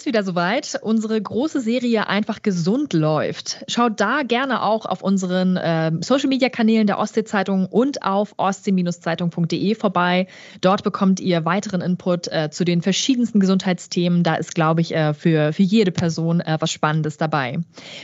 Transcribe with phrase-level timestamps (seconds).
[0.00, 0.78] ist wieder soweit.
[0.80, 3.62] Unsere große Serie Einfach gesund läuft.
[3.68, 10.26] Schaut da gerne auch auf unseren äh, Social-Media-Kanälen der Ostsee-Zeitung und auf ostsee-zeitung.de vorbei.
[10.62, 14.22] Dort bekommt ihr weiteren Input äh, zu den verschiedensten Gesundheitsthemen.
[14.22, 17.58] Da ist, glaube ich, äh, für, für jede Person äh, was Spannendes dabei.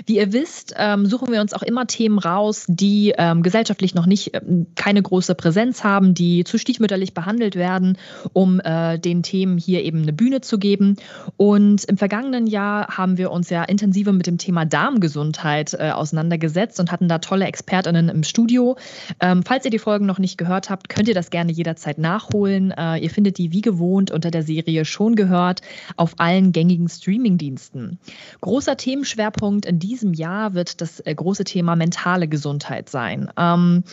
[0.04, 4.04] Wie ihr wisst, ähm, suchen wir uns auch immer Themen raus, die ähm, gesellschaftlich noch
[4.04, 7.96] nicht ähm, keine große Präsenz haben, die zu stiefmütterlich behandelt werden,
[8.34, 10.96] um äh, den Themen hier eben eine Bühne zu geben.
[11.38, 16.80] Und im vergangenen Jahr haben wir uns ja intensiver mit dem Thema Darmgesundheit äh, auseinandergesetzt
[16.80, 18.76] und hatten da tolle ExpertInnen im Studio.
[19.20, 22.72] Ähm, falls ihr die Folgen noch nicht gehört habt, könnt ihr das gerne jederzeit nachholen.
[22.72, 25.60] Äh, ihr findet die wie gewohnt unter der Serie schon gehört
[25.96, 27.98] auf allen gängigen Streamingdiensten.
[28.40, 33.30] Großer Themenschwerpunkt in diesem Jahr wird das äh, große Thema mentale Gesundheit sein.
[33.36, 33.84] Ähm,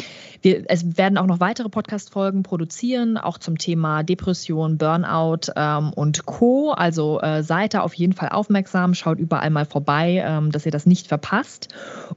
[0.42, 6.26] wir, es werden auch noch weitere Podcast-Folgen produzieren, auch zum Thema Depression, Burnout ähm, und
[6.26, 6.72] Co.
[6.72, 10.72] Also äh, seid da auf jeden Fall aufmerksam, schaut überall mal vorbei, ähm, dass ihr
[10.72, 11.70] das nicht verpasst.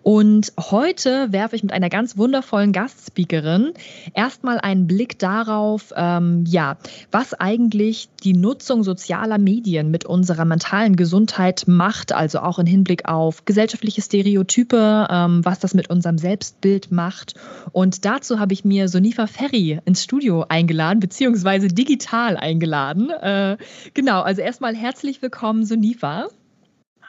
[0.02, 3.72] Und heute werfe ich mit einer ganz wundervollen Gastspeakerin
[4.14, 6.76] erstmal einen Blick darauf, ähm, ja,
[7.10, 13.08] was eigentlich die Nutzung sozialer Medien mit unserer mentalen Gesundheit macht, also auch im Hinblick
[13.08, 17.34] auf gesellschaftliche Stereotype, ähm, was das mit unserem Selbstbild macht.
[17.72, 23.10] Und dazu habe ich mir Sonifa Ferry ins Studio eingeladen, beziehungsweise digital eingeladen.
[23.10, 23.56] Äh,
[23.94, 26.28] genau, also erstmal herzlich willkommen, Sonifa.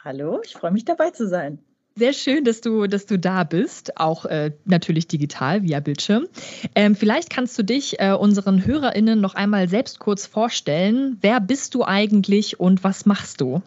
[0.04, 1.58] Hallo, ich freue mich dabei zu sein.
[1.98, 6.28] Sehr schön, dass du, dass du da bist, auch äh, natürlich digital via Bildschirm.
[6.76, 11.18] Ähm, vielleicht kannst du dich äh, unseren HörerInnen noch einmal selbst kurz vorstellen.
[11.22, 13.62] Wer bist du eigentlich und was machst du?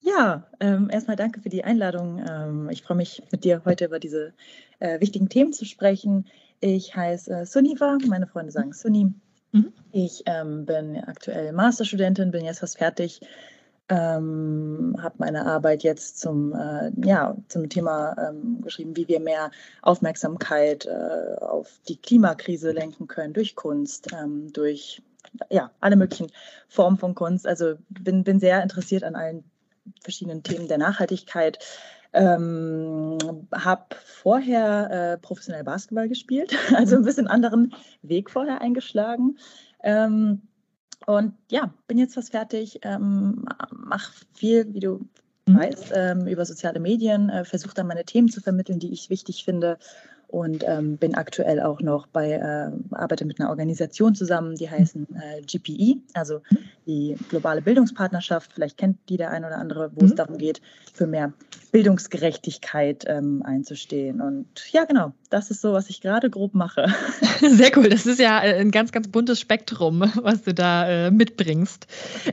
[0.00, 2.22] Ja, ähm, erstmal danke für die Einladung.
[2.28, 4.34] Ähm, ich freue mich, mit dir heute über diese
[4.78, 6.26] äh, wichtigen Themen zu sprechen.
[6.60, 9.14] Ich heiße äh, Suniva, meine Freunde sagen Sunny.
[9.52, 9.72] Mhm.
[9.92, 13.20] Ich ähm, bin aktuell Masterstudentin, bin jetzt fast fertig
[13.90, 19.50] ähm, habe meine Arbeit jetzt zum, äh, ja, zum Thema ähm, geschrieben, wie wir mehr
[19.82, 25.02] Aufmerksamkeit äh, auf die Klimakrise lenken können durch Kunst, ähm, durch
[25.50, 26.30] ja, alle möglichen
[26.68, 27.48] Formen von Kunst.
[27.48, 29.42] Also bin, bin sehr interessiert an allen
[30.00, 31.58] verschiedenen Themen der Nachhaltigkeit.
[32.12, 33.18] Ähm,
[33.54, 37.72] habe vorher äh, professionell Basketball gespielt, also ein bisschen anderen
[38.02, 39.38] Weg vorher eingeschlagen.
[39.82, 40.42] Ähm,
[41.06, 45.06] und ja, bin jetzt fast fertig, ähm, mache viel, wie du
[45.46, 45.58] mhm.
[45.58, 49.44] weißt, ähm, über soziale Medien, äh, versuche dann meine Themen zu vermitteln, die ich wichtig
[49.44, 49.78] finde
[50.30, 55.08] und ähm, bin aktuell auch noch bei, äh, arbeite mit einer Organisation zusammen, die heißen
[55.14, 56.40] äh, GPE, also
[56.86, 58.52] die globale Bildungspartnerschaft.
[58.52, 60.06] Vielleicht kennt die der ein oder andere, wo mhm.
[60.06, 60.60] es darum geht,
[60.92, 61.32] für mehr
[61.72, 64.20] Bildungsgerechtigkeit ähm, einzustehen.
[64.20, 66.86] Und ja, genau, das ist so, was ich gerade grob mache.
[67.40, 67.88] Sehr cool.
[67.88, 71.86] Das ist ja äh, ein ganz, ganz buntes Spektrum, was du da äh, mitbringst.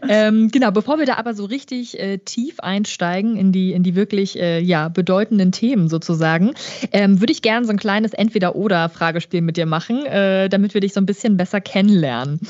[0.08, 3.96] Ähm, genau, bevor wir da aber so richtig äh, tief einsteigen in die, in die
[3.96, 6.54] wirklich äh, ja, bedeutenden Themen sozusagen,
[6.92, 10.92] ähm, würde ich gerne so ein kleines Entweder-Oder-Fragespiel mit dir machen, äh, damit wir dich
[10.92, 12.42] so ein bisschen besser kennenlernen.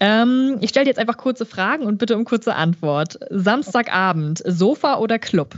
[0.00, 3.18] Ähm, ich stelle dir jetzt einfach kurze Fragen und bitte um kurze Antwort.
[3.30, 5.54] Samstagabend, Sofa oder Club?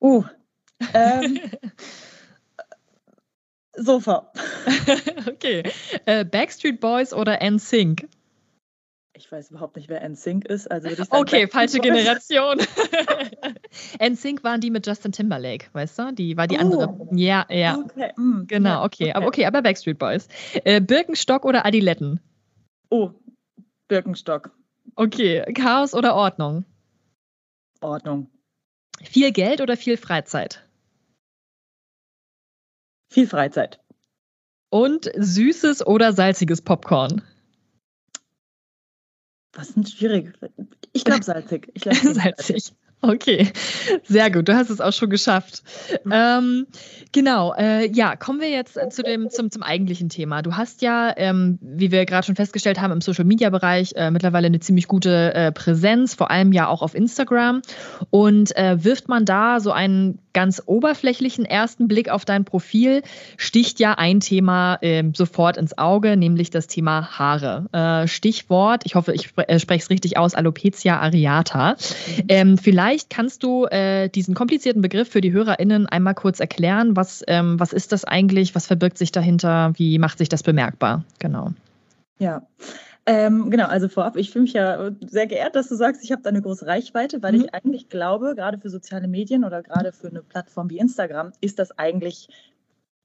[0.00, 0.24] Uh.
[0.94, 1.38] Ähm,
[3.76, 4.32] Sofa.
[5.28, 5.62] okay.
[6.06, 8.08] Äh, Backstreet Boys oder NSYNC?
[9.22, 10.68] Ich weiß überhaupt nicht, wer NSYNC ist.
[10.68, 11.86] Also sagen, okay, falsche Boys.
[11.86, 12.58] Generation.
[14.02, 16.12] NSYNC waren die mit Justin Timberlake, weißt du?
[16.12, 16.60] Die war die oh.
[16.60, 17.08] andere.
[17.12, 17.78] Ja, ja.
[17.78, 18.12] Okay.
[18.16, 18.84] Mm, genau, ja.
[18.84, 19.04] okay.
[19.04, 19.12] okay.
[19.12, 20.26] Aber okay, aber Backstreet Boys.
[20.64, 22.18] Äh, Birkenstock oder Adiletten?
[22.90, 23.10] Oh,
[23.86, 24.50] Birkenstock.
[24.96, 26.64] Okay, Chaos oder Ordnung?
[27.80, 28.28] Ordnung.
[29.00, 30.66] Viel Geld oder viel Freizeit?
[33.08, 33.78] Viel Freizeit.
[34.68, 37.22] Und süßes oder salziges Popcorn?
[39.54, 40.32] Was sind schwierig?
[40.92, 41.70] Ich glaube salzig.
[41.74, 42.72] Ich glaub, salzig.
[43.04, 43.48] Okay,
[44.04, 44.48] sehr gut.
[44.48, 45.64] Du hast es auch schon geschafft.
[46.04, 46.12] Mhm.
[46.14, 46.66] Ähm,
[47.10, 50.42] genau, äh, ja, kommen wir jetzt zu dem, zum, zum eigentlichen Thema.
[50.42, 54.60] Du hast ja, ähm, wie wir gerade schon festgestellt haben, im Social-Media-Bereich äh, mittlerweile eine
[54.60, 57.62] ziemlich gute äh, Präsenz, vor allem ja auch auf Instagram.
[58.10, 63.02] Und äh, wirft man da so einen ganz oberflächlichen ersten Blick auf dein Profil,
[63.36, 67.66] sticht ja ein Thema ähm, sofort ins Auge, nämlich das Thema Haare.
[67.72, 71.72] Äh, Stichwort, ich hoffe, ich spre äh, spreche es richtig aus, Alopecia areata.
[71.72, 72.24] Mhm.
[72.28, 76.94] Ähm, vielleicht Vielleicht kannst du äh, diesen komplizierten Begriff für die HörerInnen einmal kurz erklären.
[76.94, 78.54] Was, ähm, was ist das eigentlich?
[78.54, 79.72] Was verbirgt sich dahinter?
[79.76, 81.02] Wie macht sich das bemerkbar?
[81.18, 81.52] Genau.
[82.18, 82.46] Ja.
[83.06, 86.20] Ähm, genau, also vorab, ich fühle mich ja sehr geehrt, dass du sagst, ich habe
[86.20, 87.40] da eine große Reichweite, weil mhm.
[87.40, 91.58] ich eigentlich glaube, gerade für soziale Medien oder gerade für eine Plattform wie Instagram, ist
[91.58, 92.28] das eigentlich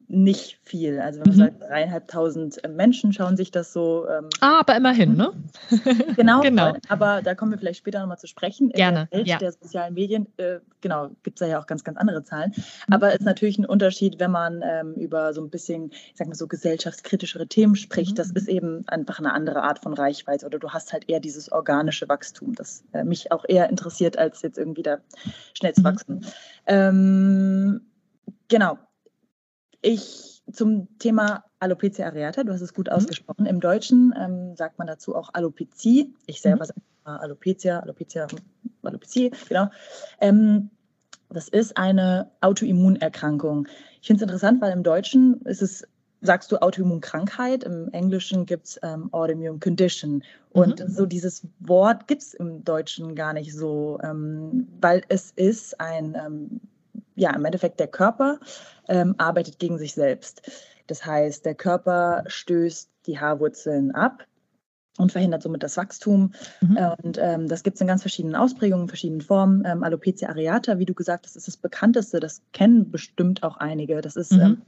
[0.09, 1.01] nicht viel.
[1.01, 1.41] Also wenn man mhm.
[1.41, 4.07] sagt, dreieinhalbtausend äh, Menschen schauen sich das so.
[4.07, 5.33] Ähm, ah, aber immerhin, ne?
[6.15, 6.73] genau, genau.
[6.87, 8.69] Aber da kommen wir vielleicht später nochmal zu sprechen.
[8.69, 9.01] Gerne.
[9.01, 9.37] In der Welt ja.
[9.37, 12.53] der sozialen Medien, äh, genau, gibt es da ja auch ganz, ganz andere Zahlen.
[12.55, 12.93] Mhm.
[12.93, 16.27] Aber es ist natürlich ein Unterschied, wenn man ähm, über so ein bisschen, ich sag
[16.27, 18.11] mal so, gesellschaftskritischere Themen spricht.
[18.11, 18.15] Mhm.
[18.15, 20.45] Das ist eben einfach eine andere Art von Reichweite.
[20.45, 24.41] Oder du hast halt eher dieses organische Wachstum, das äh, mich auch eher interessiert, als
[24.41, 24.99] jetzt irgendwie da
[25.53, 25.85] schnell zu mhm.
[25.85, 26.25] wachsen.
[26.65, 27.81] Ähm,
[28.47, 28.77] genau.
[29.87, 32.93] Ich zum Thema Alopecia areata, du hast es gut mhm.
[32.93, 33.45] ausgesprochen.
[33.45, 36.13] Im Deutschen ähm, sagt man dazu auch Alopezie.
[36.25, 36.67] Ich selber mhm.
[37.05, 38.27] sage Alopecia, Alopecia,
[38.83, 39.69] Alopezie, genau.
[40.19, 40.71] Ähm,
[41.29, 43.69] das ist eine Autoimmunerkrankung.
[44.01, 45.87] Ich finde es interessant, weil im Deutschen ist es,
[46.19, 50.21] sagst du Autoimmunkrankheit, im Englischen gibt es ähm, Autoimmune Condition.
[50.49, 50.89] Und mhm.
[50.89, 56.17] so dieses Wort gibt es im Deutschen gar nicht so, ähm, weil es ist ein
[56.21, 56.59] ähm,
[57.17, 58.39] ja, im Endeffekt der Körper
[58.87, 60.49] ähm, arbeitet gegen sich selbst.
[60.85, 64.23] Das heißt, der Körper stößt die Haarwurzeln ab
[64.97, 66.31] und verhindert somit das Wachstum.
[66.61, 66.77] Mhm.
[67.03, 69.63] Und ähm, das gibt es in ganz verschiedenen Ausprägungen, verschiedenen Formen.
[69.65, 72.19] Ähm, Alopecia areata, wie du gesagt hast, ist das bekannteste.
[72.19, 73.99] Das kennen bestimmt auch einige.
[74.01, 74.41] Das ist, mhm.
[74.41, 74.61] ähm,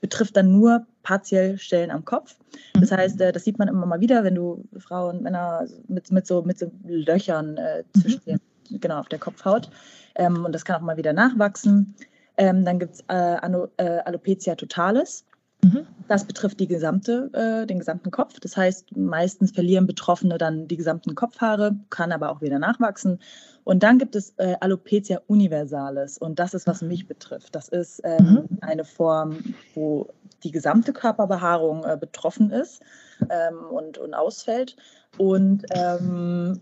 [0.00, 2.36] betrifft dann nur partiell Stellen am Kopf.
[2.74, 2.96] Das mhm.
[2.96, 6.26] heißt, äh, das sieht man immer mal wieder, wenn du Frauen und Männer mit, mit,
[6.26, 8.38] so, mit so Löchern äh, zwischen mhm.
[8.70, 9.70] den, genau, auf der Kopfhaut
[10.14, 11.94] ähm, und das kann auch mal wieder nachwachsen.
[12.36, 15.24] Ähm, dann gibt es äh, äh, Alopecia totalis.
[15.62, 15.86] Mhm.
[16.08, 18.38] Das betrifft die gesamte, äh, den gesamten Kopf.
[18.40, 23.18] Das heißt, meistens verlieren Betroffene dann die gesamten Kopfhaare, kann aber auch wieder nachwachsen.
[23.64, 26.18] Und dann gibt es äh, Alopecia universalis.
[26.18, 26.88] Und das ist, was mhm.
[26.88, 27.54] mich betrifft.
[27.54, 28.58] Das ist ähm, mhm.
[28.60, 29.38] eine Form,
[29.74, 30.08] wo
[30.42, 32.82] die gesamte Körperbehaarung äh, betroffen ist
[33.30, 34.76] ähm, und, und ausfällt.
[35.16, 36.60] Und ähm,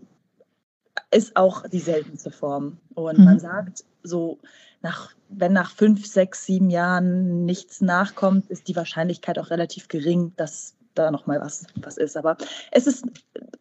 [1.11, 2.77] ist auch die seltenste Form.
[2.93, 3.25] Und mhm.
[3.25, 4.39] man sagt so,
[4.81, 10.33] nach, wenn nach fünf, sechs, sieben Jahren nichts nachkommt, ist die Wahrscheinlichkeit auch relativ gering,
[10.35, 12.17] dass da nochmal was, was ist.
[12.17, 12.37] Aber
[12.71, 13.05] es ist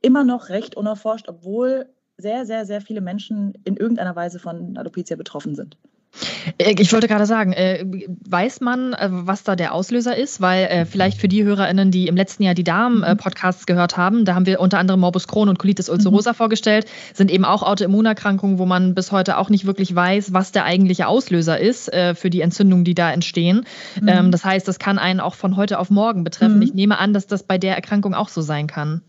[0.03, 1.87] immer noch recht unerforscht, obwohl
[2.19, 5.77] sehr, sehr, sehr viele Menschen in irgendeiner Weise von Alopecia betroffen sind.
[6.59, 7.85] Äh, ich wollte gerade sagen, äh,
[8.29, 10.41] weiß man, äh, was da der Auslöser ist?
[10.41, 14.47] Weil vielleicht für die HörerInnen, die im letzten Jahr die Darm-Podcasts gehört haben, da haben
[14.47, 16.37] wir unter anderem Morbus Crohn und Colitis ulcerosa mhm.
[16.37, 20.65] vorgestellt, sind eben auch Autoimmunerkrankungen, wo man bis heute auch nicht wirklich weiß, was der
[20.65, 23.67] eigentliche Auslöser ist für die Entzündungen, die da entstehen.
[24.01, 24.09] Mhm.
[24.09, 26.57] Ähm, das heißt, das kann einen auch von heute auf morgen betreffen.
[26.57, 26.63] Mhm.
[26.63, 29.03] Ich nehme an, dass das bei der Erkrankung auch so sein kann.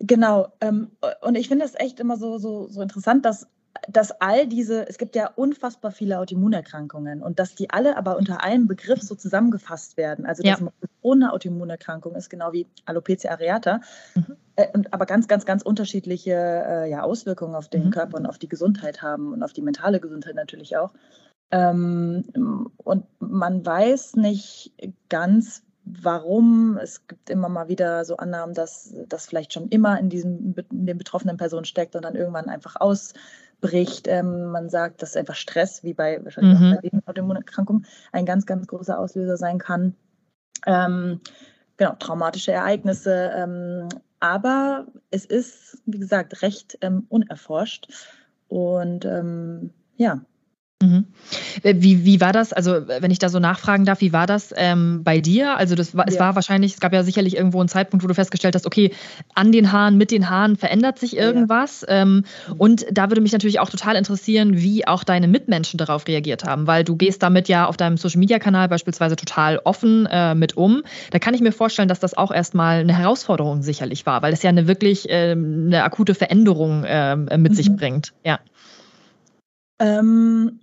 [0.00, 0.48] Genau.
[0.60, 0.90] Ähm,
[1.22, 3.46] und ich finde es echt immer so, so, so interessant, dass
[3.88, 8.42] dass all diese, es gibt ja unfassbar viele Autoimmunerkrankungen und dass die alle aber unter
[8.42, 10.26] einem Begriff so zusammengefasst werden.
[10.26, 10.68] Also dass ja.
[11.02, 13.80] ohne Autoimmunerkrankung ist, genau wie Alopecia areata,
[14.14, 14.36] mhm.
[14.56, 17.90] äh, aber ganz, ganz, ganz unterschiedliche äh, ja, Auswirkungen auf den mhm.
[17.90, 20.92] Körper und auf die Gesundheit haben und auf die mentale Gesundheit natürlich auch.
[21.50, 22.24] Ähm,
[22.76, 24.72] und man weiß nicht
[25.08, 26.78] ganz, warum.
[26.78, 30.86] Es gibt immer mal wieder so Annahmen, dass das vielleicht schon immer in, diesem, in
[30.86, 33.12] den betroffenen Personen steckt und dann irgendwann einfach aus
[33.64, 34.08] bricht.
[34.08, 36.74] Ähm, man sagt, dass einfach Stress, wie bei wahrscheinlich mhm.
[36.74, 39.94] auch bei Autoimmunerkrankungen, ein ganz, ganz großer Auslöser sein kann.
[40.66, 41.20] Ähm,
[41.78, 43.32] genau, traumatische Ereignisse.
[43.34, 43.88] Ähm,
[44.20, 47.88] aber es ist, wie gesagt, recht ähm, unerforscht.
[48.48, 50.20] Und ähm, ja,
[50.84, 51.04] Mhm.
[51.62, 54.52] Äh, wie, wie war das, also wenn ich da so nachfragen darf, wie war das
[54.56, 55.56] ähm, bei dir?
[55.56, 56.12] Also das war, ja.
[56.12, 58.92] es war wahrscheinlich, es gab ja sicherlich irgendwo einen Zeitpunkt, wo du festgestellt hast, okay,
[59.34, 61.84] an den Haaren, mit den Haaren verändert sich irgendwas.
[61.88, 62.02] Ja.
[62.02, 62.24] Ähm,
[62.58, 66.66] und da würde mich natürlich auch total interessieren, wie auch deine Mitmenschen darauf reagiert haben,
[66.66, 70.82] weil du gehst damit ja auf deinem Social-Media-Kanal beispielsweise total offen äh, mit um.
[71.10, 74.42] Da kann ich mir vorstellen, dass das auch erstmal eine Herausforderung sicherlich war, weil es
[74.42, 77.54] ja eine wirklich äh, eine akute Veränderung äh, mit mhm.
[77.54, 78.12] sich bringt.
[78.24, 78.40] Ja.
[79.78, 80.60] Ähm,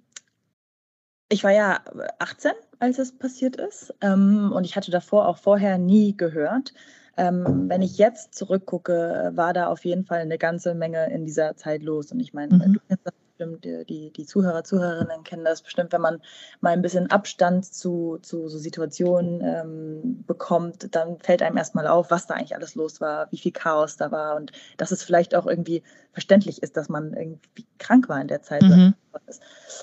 [1.32, 1.80] ich war ja
[2.20, 3.94] 18, als es passiert ist.
[4.02, 6.74] Ähm, und ich hatte davor auch vorher nie gehört.
[7.18, 11.56] Ähm, wenn ich jetzt zurückgucke, war da auf jeden Fall eine ganze Menge in dieser
[11.56, 12.12] Zeit los.
[12.12, 12.74] Und ich meine, mhm.
[12.74, 16.22] du kennst das bestimmt, die, die Zuhörer, Zuhörerinnen kennen das bestimmt, wenn man
[16.62, 22.12] mal ein bisschen Abstand zu, zu so Situationen ähm, bekommt, dann fällt einem erstmal auf,
[22.12, 25.36] was da eigentlich alles los war, wie viel Chaos da war und dass es vielleicht
[25.36, 28.62] auch irgendwie verständlich ist, dass man irgendwie krank war in der Zeit.
[28.62, 28.94] Mhm.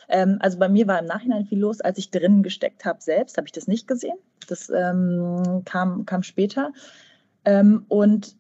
[0.09, 1.81] Ähm, also bei mir war im Nachhinein viel los.
[1.81, 4.19] Als ich drinnen gesteckt habe selbst, habe ich das nicht gesehen.
[4.47, 6.73] Das ähm, kam, kam später.
[7.49, 8.37] Ähm, und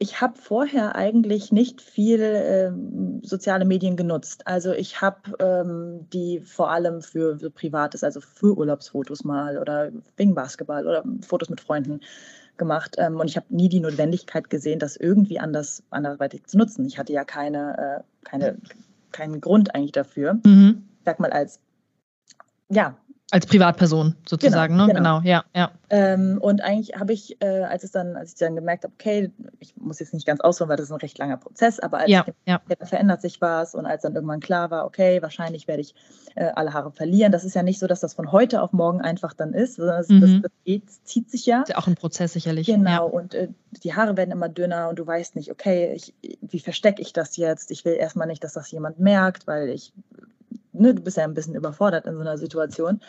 [0.00, 4.46] ich habe vorher eigentlich nicht viel ähm, soziale Medien genutzt.
[4.46, 9.92] Also ich habe ähm, die vor allem für, für, Privates, also für Urlaubsfotos mal oder
[10.16, 12.00] wegen Basketball oder Fotos mit Freunden
[12.56, 12.96] gemacht.
[12.98, 16.84] Ähm, und ich habe nie die Notwendigkeit gesehen, das irgendwie anders anderweitig zu nutzen.
[16.84, 18.58] Ich hatte ja keine, äh, keine,
[19.12, 20.40] keinen Grund eigentlich dafür.
[20.44, 20.88] Mhm.
[21.04, 21.60] Sag mal als
[22.70, 22.96] ja,
[23.30, 24.94] Als Privatperson sozusagen, genau, ne?
[24.94, 25.70] Genau, genau ja, ja.
[25.90, 29.30] Ähm, und eigentlich habe ich, äh, als es dann, als ich dann gemerkt habe, okay,
[29.60, 32.10] ich muss jetzt nicht ganz ausholen, weil das ist ein recht langer Prozess, aber als
[32.10, 32.60] ja, ich ja.
[32.66, 35.94] da verändert sich was und als dann irgendwann klar war, okay, wahrscheinlich werde ich
[36.36, 37.30] äh, alle Haare verlieren.
[37.30, 39.98] Das ist ja nicht so, dass das von heute auf morgen einfach dann ist, sondern
[39.98, 40.20] das, mhm.
[40.20, 41.62] das, das geht, zieht sich ja.
[41.62, 42.66] Ist ja auch ein Prozess sicherlich.
[42.66, 42.98] Genau, ja.
[43.00, 43.48] und äh,
[43.82, 47.36] die Haare werden immer dünner und du weißt nicht, okay, ich, wie verstecke ich das
[47.36, 47.70] jetzt?
[47.70, 49.92] Ich will erstmal nicht, dass das jemand merkt, weil ich,
[50.78, 53.00] ne, du bist ja ein bisschen überfordert in so einer Situation.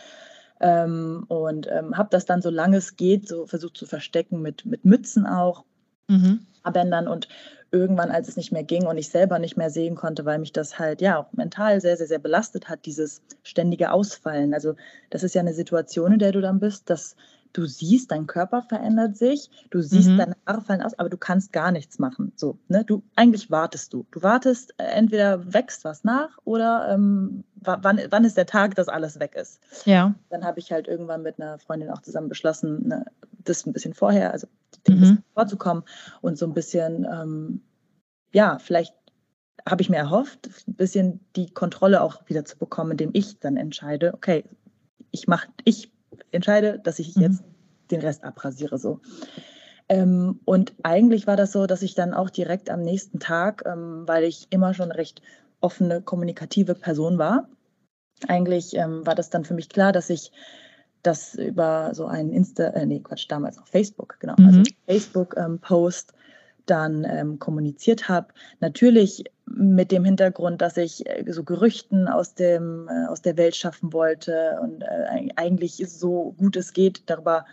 [0.61, 4.83] Ähm, und ähm, habe das dann, solange es geht, so versucht zu verstecken mit, mit
[4.83, 5.63] Mützen auch,
[6.07, 6.45] mhm.
[6.71, 7.27] Bändern und
[7.71, 10.51] irgendwann, als es nicht mehr ging und ich selber nicht mehr sehen konnte, weil mich
[10.51, 14.53] das halt ja auch mental sehr, sehr, sehr belastet hat, dieses ständige Ausfallen.
[14.53, 14.75] Also
[15.09, 17.15] das ist ja eine Situation, in der du dann bist, dass
[17.53, 20.17] du siehst, dein Körper verändert sich, du siehst, mhm.
[20.17, 22.31] deine Haare fallen aus, aber du kannst gar nichts machen.
[22.35, 22.83] So, ne?
[22.85, 24.05] Du eigentlich wartest du.
[24.11, 28.87] Du wartest, äh, entweder wächst was nach oder ähm, wann, wann ist der Tag, dass
[28.87, 29.59] alles weg ist.
[29.85, 30.13] Ja.
[30.29, 33.05] Dann habe ich halt irgendwann mit einer Freundin auch zusammen beschlossen, ne,
[33.43, 34.47] das ein bisschen vorher, also
[34.87, 35.23] dem mhm.
[35.33, 35.83] vorzukommen
[36.21, 37.61] und so ein bisschen, ähm,
[38.33, 38.93] ja, vielleicht
[39.67, 43.57] habe ich mir erhofft, ein bisschen die Kontrolle auch wieder zu bekommen, indem ich dann
[43.57, 44.45] entscheide, okay,
[45.11, 45.91] ich mache, ich
[46.31, 47.23] entscheide, dass ich mhm.
[47.23, 47.43] jetzt
[47.91, 48.99] den Rest abrasiere so.
[49.89, 54.03] Ähm, und eigentlich war das so, dass ich dann auch direkt am nächsten Tag, ähm,
[54.07, 55.21] weil ich immer schon recht
[55.61, 57.49] offene, kommunikative Person war,
[58.27, 60.31] eigentlich ähm, war das dann für mich klar, dass ich
[61.03, 64.57] das über so einen Insta, äh, nee, Quatsch, damals noch Facebook, genau, also mhm.
[64.57, 66.13] also Facebook-Post
[66.65, 68.27] dann ähm, kommuniziert habe.
[68.59, 73.55] Natürlich mit dem Hintergrund, dass ich äh, so Gerüchten aus, dem, äh, aus der Welt
[73.55, 77.45] schaffen wollte und äh, eigentlich so gut es geht darüber,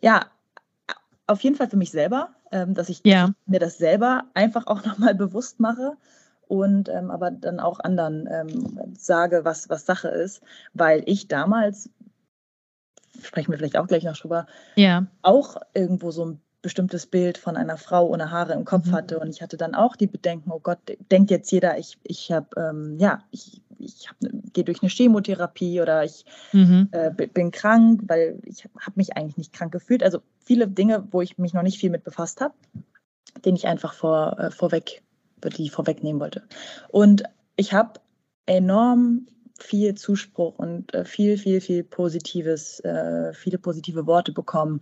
[0.00, 0.26] ja,
[1.26, 3.32] auf jeden Fall für mich selber, ähm, dass ich ja.
[3.46, 5.96] mir das selber einfach auch nochmal bewusst mache
[6.50, 10.42] und ähm, aber dann auch anderen ähm, sage, was, was Sache ist,
[10.74, 11.90] weil ich damals,
[13.22, 15.06] sprechen wir vielleicht auch gleich noch drüber, ja.
[15.22, 18.92] auch irgendwo so ein bestimmtes Bild von einer Frau ohne Haare im Kopf mhm.
[18.92, 19.20] hatte.
[19.20, 20.78] Und ich hatte dann auch die Bedenken, oh Gott,
[21.10, 24.08] denkt jetzt jeder, ich, ich habe, ähm, ja, ich, ich
[24.52, 26.88] gehe durch eine Chemotherapie oder ich mhm.
[26.90, 30.02] äh, bin krank, weil ich habe mich eigentlich nicht krank gefühlt.
[30.02, 32.54] Also viele Dinge, wo ich mich noch nicht viel mit befasst habe,
[33.44, 35.02] den ich einfach vor, äh, vorweg,
[35.48, 36.42] die vorwegnehmen wollte.
[36.88, 37.22] Und
[37.56, 38.00] ich habe
[38.46, 39.26] enorm
[39.58, 44.80] viel Zuspruch und äh, viel, viel, viel Positives, äh, viele positive Worte bekommen.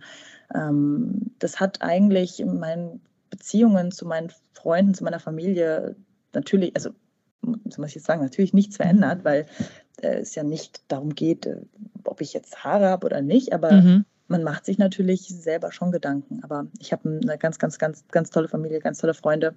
[0.53, 5.95] Ähm, das hat eigentlich in meinen Beziehungen zu meinen Freunden, zu meiner Familie
[6.33, 6.91] natürlich, also
[7.41, 9.45] so muss ich jetzt sagen, natürlich nichts verändert, weil
[10.01, 11.49] äh, es ja nicht darum geht,
[12.03, 14.05] ob ich jetzt Haare habe oder nicht, aber mhm.
[14.27, 16.43] man macht sich natürlich selber schon Gedanken.
[16.43, 19.55] Aber ich habe eine ganz, ganz, ganz, ganz tolle Familie, ganz tolle Freunde.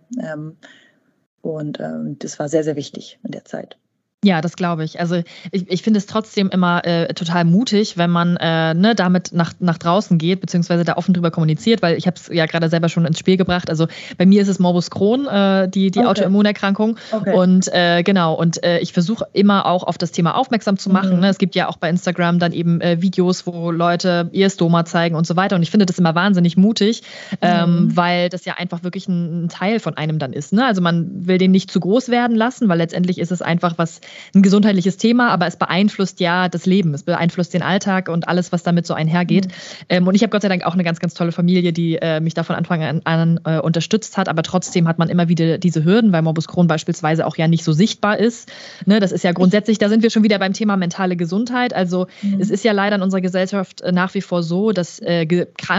[1.43, 3.77] Und ähm, das war sehr, sehr wichtig in der Zeit.
[4.25, 5.01] Ja, das glaube ich.
[5.01, 5.17] Also
[5.51, 9.53] ich, ich finde es trotzdem immer äh, total mutig, wenn man äh, ne, damit nach,
[9.59, 12.89] nach draußen geht, beziehungsweise da offen drüber kommuniziert, weil ich habe es ja gerade selber
[12.89, 13.69] schon ins Spiel gebracht.
[13.69, 13.89] Also
[14.19, 16.09] bei mir ist es Morbus Crohn, äh, die, die okay.
[16.09, 16.99] Autoimmunerkrankung.
[17.11, 17.35] Okay.
[17.35, 21.17] Und äh, genau, und äh, ich versuche immer auch auf das Thema aufmerksam zu machen.
[21.17, 21.21] Mhm.
[21.23, 21.29] Ne?
[21.29, 25.17] Es gibt ja auch bei Instagram dann eben äh, Videos, wo Leute ihr Stoma zeigen
[25.17, 25.57] und so weiter.
[25.57, 27.03] Und ich finde das immer wahnsinnig mutig,
[27.41, 27.97] ähm, mhm.
[27.97, 30.53] weil das ja einfach wirklich ein, ein, Teil von einem dann ist.
[30.53, 30.65] Ne?
[30.65, 34.01] Also man will den nicht zu groß werden lassen, weil letztendlich ist es einfach was
[34.35, 38.53] ein gesundheitliches Thema, aber es beeinflusst ja das Leben, es beeinflusst den Alltag und alles,
[38.53, 39.47] was damit so einhergeht.
[39.47, 39.53] Mhm.
[39.89, 42.21] Ähm, und ich habe Gott sei Dank auch eine ganz, ganz tolle Familie, die äh,
[42.21, 45.59] mich da von Anfang an, an äh, unterstützt hat, aber trotzdem hat man immer wieder
[45.59, 48.51] diese Hürden, weil Morbus Crohn beispielsweise auch ja nicht so sichtbar ist.
[48.87, 51.75] Ne, das ist ja grundsätzlich, da sind wir schon wieder beim Thema mentale Gesundheit.
[51.75, 52.41] Also mhm.
[52.41, 55.27] es ist ja leider in unserer Gesellschaft äh, nach wie vor so, dass äh,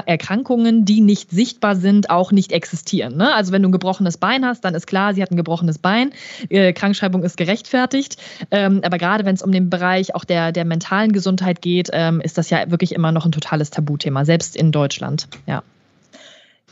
[0.05, 3.17] Erkrankungen, die nicht sichtbar sind, auch nicht existieren.
[3.17, 3.33] Ne?
[3.33, 6.11] Also wenn du ein gebrochenes Bein hast, dann ist klar, sie hat ein gebrochenes Bein.
[6.49, 8.17] Äh, Krankschreibung ist gerechtfertigt.
[8.51, 12.21] Ähm, aber gerade wenn es um den Bereich auch der, der mentalen Gesundheit geht, ähm,
[12.21, 15.27] ist das ja wirklich immer noch ein totales Tabuthema, selbst in Deutschland.
[15.45, 15.63] Ja,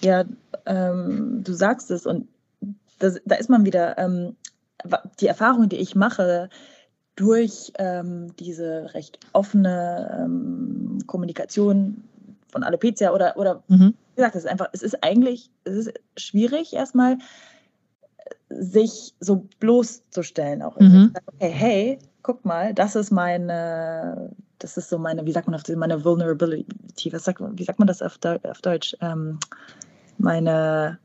[0.02, 0.26] ja
[0.66, 2.28] ähm, du sagst es und
[3.00, 4.36] das, da ist man wieder, ähm,
[5.20, 6.50] die Erfahrung, die ich mache,
[7.16, 12.04] durch ähm, diese recht offene ähm, Kommunikation
[12.52, 13.94] von Alopecia oder, oder mhm.
[14.16, 17.18] wie gesagt, es ist einfach, es ist eigentlich, es ist schwierig erstmal,
[18.50, 20.80] sich so bloßzustellen auch.
[20.80, 21.14] Mhm.
[21.26, 25.64] Okay, hey, guck mal, das ist meine, das ist so meine, wie sagt man auf
[25.76, 28.96] meine Vulnerability, was sagt, wie sagt man das auf, auf Deutsch?
[29.02, 29.40] Ähm,
[30.18, 31.00] meine,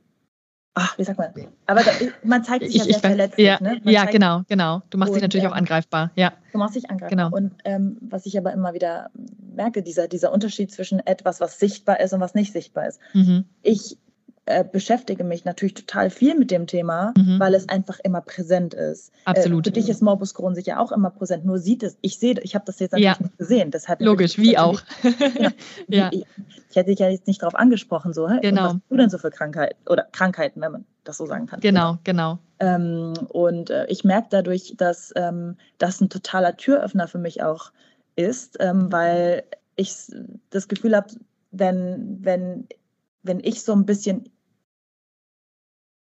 [0.74, 1.32] ach, wie sagt man?
[1.66, 1.90] Aber da,
[2.22, 3.46] man zeigt sich ich, ja sehr verletzlich.
[3.46, 3.80] Ja, ne?
[3.84, 4.82] ja genau, genau.
[4.90, 6.10] Du machst dich natürlich ähm, auch angreifbar.
[6.14, 6.32] Ja.
[6.52, 7.30] Du machst dich angreifbar.
[7.30, 7.36] Genau.
[7.36, 9.10] Und ähm, was ich aber immer wieder
[9.54, 13.00] merke, dieser, dieser Unterschied zwischen etwas, was sichtbar ist und was nicht sichtbar ist.
[13.14, 13.46] Mhm.
[13.62, 13.98] Ich
[14.46, 17.40] äh, beschäftige mich natürlich total viel mit dem Thema, mhm.
[17.40, 19.12] weil es einfach immer präsent ist.
[19.24, 19.66] Absolut.
[19.66, 22.36] Äh, für dich ist Morbus Crohn sicher auch immer präsent, nur sieht es, ich sehe,
[22.42, 23.22] ich habe das jetzt natürlich ja.
[23.22, 23.70] nicht gesehen.
[23.72, 24.80] Deshalb Logisch, wie auch.
[25.38, 25.50] ja.
[25.88, 26.10] ja.
[26.12, 26.24] Ich,
[26.70, 28.62] ich, hätte dich ja jetzt nicht darauf angesprochen, so, genau.
[28.62, 31.60] was hast du denn so für Krankheiten oder Krankheiten, wenn man das so sagen kann.
[31.60, 32.38] Genau, genau.
[32.60, 37.72] Ähm, und äh, ich merke dadurch, dass ähm, das ein totaler Türöffner für mich auch
[38.14, 39.42] ist, ähm, weil
[39.74, 39.92] ich
[40.50, 41.08] das Gefühl habe,
[41.50, 42.68] wenn, wenn,
[43.22, 44.30] wenn ich so ein bisschen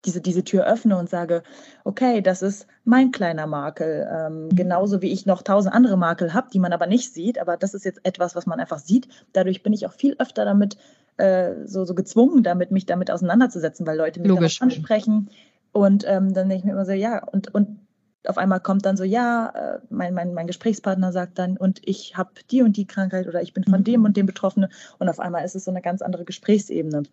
[0.04, 1.42] diese, diese Tür öffne und sage,
[1.85, 4.57] okay, das ist mein kleiner Makel, ähm, mhm.
[4.57, 7.75] genauso wie ich noch tausend andere Makel habe, die man aber nicht sieht, aber das
[7.75, 9.09] ist jetzt etwas, was man einfach sieht.
[9.33, 10.76] Dadurch bin ich auch viel öfter damit
[11.19, 14.62] äh, so, so gezwungen, damit mich damit auseinanderzusetzen, weil Leute mich Logisch.
[14.62, 15.30] ansprechen.
[15.73, 17.78] Und ähm, dann denke ich mir immer so, ja, und, und
[18.26, 22.16] auf einmal kommt dann so, ja, äh, mein, mein, mein Gesprächspartner sagt dann, und ich
[22.16, 23.85] habe die und die Krankheit oder ich bin von mhm.
[23.85, 24.69] dem und dem Betroffene.
[24.99, 27.04] Und auf einmal ist es so eine ganz andere Gesprächsebene.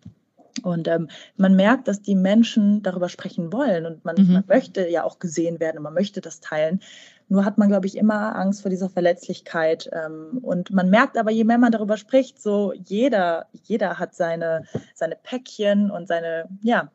[0.62, 4.32] Und ähm, man merkt, dass die Menschen darüber sprechen wollen und man, mhm.
[4.32, 6.80] man, möchte ja auch gesehen werden und man möchte das teilen.
[7.28, 9.90] Nur hat man, glaube ich, immer Angst vor dieser Verletzlichkeit.
[9.92, 14.64] Ähm, und man merkt aber, je mehr man darüber spricht, so jeder, jeder hat seine,
[14.94, 16.90] seine Päckchen und seine, ja,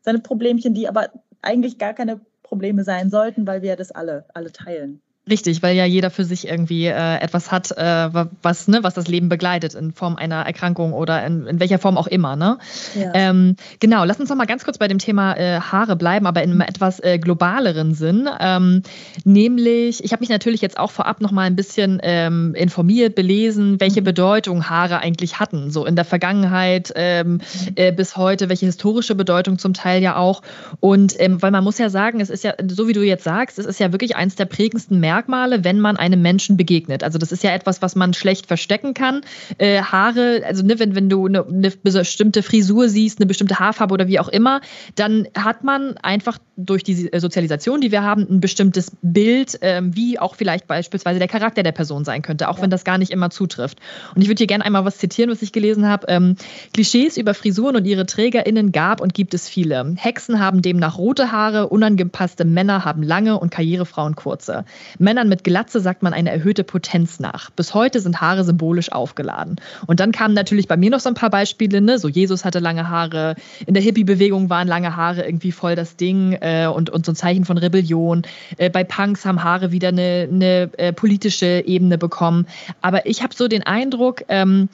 [0.00, 1.10] seine Problemchen, die aber
[1.42, 5.02] eigentlich gar keine Probleme sein sollten, weil wir das alle, alle teilen.
[5.28, 8.08] Richtig, weil ja jeder für sich irgendwie äh, etwas hat, äh,
[8.42, 11.98] was, ne, was das Leben begleitet in Form einer Erkrankung oder in, in welcher Form
[11.98, 12.36] auch immer.
[12.36, 12.58] Ne?
[12.94, 13.10] Ja.
[13.12, 16.44] Ähm, genau, lass uns noch mal ganz kurz bei dem Thema äh, Haare bleiben, aber
[16.44, 18.28] in einem etwas äh, globaleren Sinn.
[18.38, 18.82] Ähm,
[19.24, 23.80] nämlich, ich habe mich natürlich jetzt auch vorab noch mal ein bisschen ähm, informiert, belesen,
[23.80, 24.04] welche mhm.
[24.04, 27.40] Bedeutung Haare eigentlich hatten, so in der Vergangenheit ähm, mhm.
[27.74, 30.42] äh, bis heute, welche historische Bedeutung zum Teil ja auch.
[30.78, 33.58] Und ähm, weil man muss ja sagen, es ist ja, so wie du jetzt sagst,
[33.58, 37.02] es ist ja wirklich eins der prägendsten Merkmale Merkmale, wenn man einem Menschen begegnet.
[37.02, 39.22] Also das ist ja etwas, was man schlecht verstecken kann.
[39.56, 43.94] Äh, Haare, also ne, wenn, wenn du eine, eine bestimmte Frisur siehst, eine bestimmte Haarfarbe
[43.94, 44.60] oder wie auch immer,
[44.94, 50.18] dann hat man einfach durch die Sozialisation, die wir haben, ein bestimmtes Bild, ähm, wie
[50.18, 52.62] auch vielleicht beispielsweise der Charakter der Person sein könnte, auch ja.
[52.62, 53.78] wenn das gar nicht immer zutrifft.
[54.14, 56.06] Und ich würde hier gerne einmal was zitieren, was ich gelesen habe.
[56.08, 56.36] Ähm,
[56.74, 59.94] Klischees über Frisuren und ihre TrägerInnen gab und gibt es viele.
[59.96, 64.64] Hexen haben demnach rote Haare, unangepasste Männer haben lange und Karrierefrauen kurze.
[65.06, 67.50] Männern mit Glatze sagt man eine erhöhte Potenz nach.
[67.50, 69.54] Bis heute sind Haare symbolisch aufgeladen.
[69.86, 72.00] Und dann kamen natürlich bei mir noch so ein paar Beispiele, ne?
[72.00, 76.32] so Jesus hatte lange Haare, in der Hippie-Bewegung waren lange Haare irgendwie voll das Ding
[76.40, 78.22] äh, und, und so ein Zeichen von Rebellion.
[78.56, 82.48] Äh, bei Punks haben Haare wieder eine, eine äh, politische Ebene bekommen.
[82.82, 84.68] Aber ich habe so den Eindruck, ähm,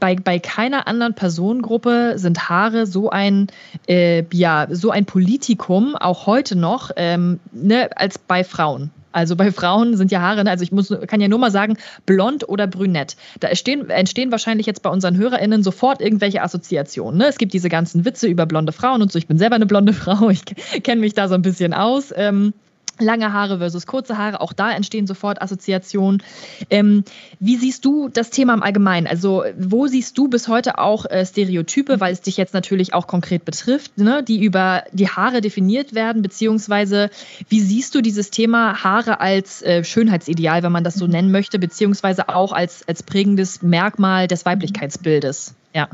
[0.00, 3.48] bei, bei keiner anderen Personengruppe sind Haare so ein,
[3.86, 8.90] äh, ja, so ein Politikum, auch heute noch, ähm, ne, als bei Frauen.
[9.16, 11.78] Also bei Frauen sind ja Haare, ne, also ich muss, kann ja nur mal sagen,
[12.04, 13.16] blond oder brünett.
[13.40, 17.16] Da entstehen, entstehen wahrscheinlich jetzt bei unseren HörerInnen sofort irgendwelche Assoziationen.
[17.16, 17.26] Ne?
[17.26, 19.18] Es gibt diese ganzen Witze über blonde Frauen und so.
[19.18, 20.44] Ich bin selber eine blonde Frau, ich
[20.82, 22.12] kenne mich da so ein bisschen aus.
[22.14, 22.52] Ähm,
[22.98, 26.22] Lange Haare versus kurze Haare, auch da entstehen sofort Assoziationen.
[26.70, 27.04] Ähm,
[27.40, 29.06] wie siehst du das Thema im Allgemeinen?
[29.06, 33.06] Also, wo siehst du bis heute auch äh, Stereotype, weil es dich jetzt natürlich auch
[33.06, 36.22] konkret betrifft, ne, die über die Haare definiert werden?
[36.22, 37.10] Beziehungsweise,
[37.48, 41.12] wie siehst du dieses Thema Haare als äh, Schönheitsideal, wenn man das so mhm.
[41.12, 45.54] nennen möchte, beziehungsweise auch als, als prägendes Merkmal des Weiblichkeitsbildes?
[45.74, 45.88] Ja.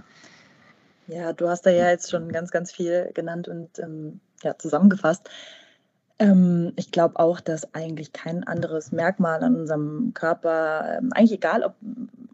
[1.09, 5.29] Ja, du hast da ja jetzt schon ganz, ganz viel genannt und ähm, ja, zusammengefasst.
[6.23, 11.65] Ähm, ich glaube auch, dass eigentlich kein anderes Merkmal an unserem Körper, ähm, eigentlich egal,
[11.65, 11.75] ob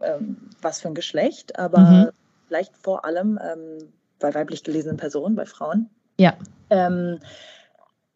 [0.03, 2.09] ähm, was für ein Geschlecht, aber mhm.
[2.46, 3.38] vielleicht vor allem
[4.18, 5.88] bei weiblich gelesenen Personen, bei Frauen.
[6.18, 6.35] Ja.
[6.70, 7.18] Ähm,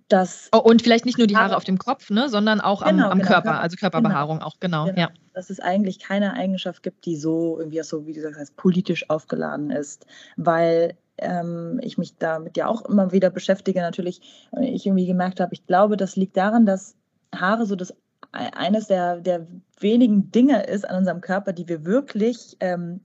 [0.09, 3.07] das oh, und vielleicht nicht nur die Haare auf dem Kopf, ne, sondern auch genau,
[3.07, 4.47] am, am genau, Körper, Körper, also Körperbehaarung genau.
[4.47, 5.01] auch, genau, genau.
[5.01, 5.11] Ja.
[5.33, 9.71] Dass es eigentlich keine Eigenschaft gibt, die so irgendwie so, wie du sagst, politisch aufgeladen
[9.71, 10.05] ist,
[10.37, 14.21] weil ähm, ich mich damit ja auch immer wieder beschäftige, natürlich,
[14.61, 16.97] ich irgendwie gemerkt habe, ich glaube, das liegt daran, dass
[17.35, 17.95] Haare so das
[18.33, 19.47] eines der, der
[19.79, 23.01] wenigen Dinge ist an unserem Körper, die wir wirklich ähm,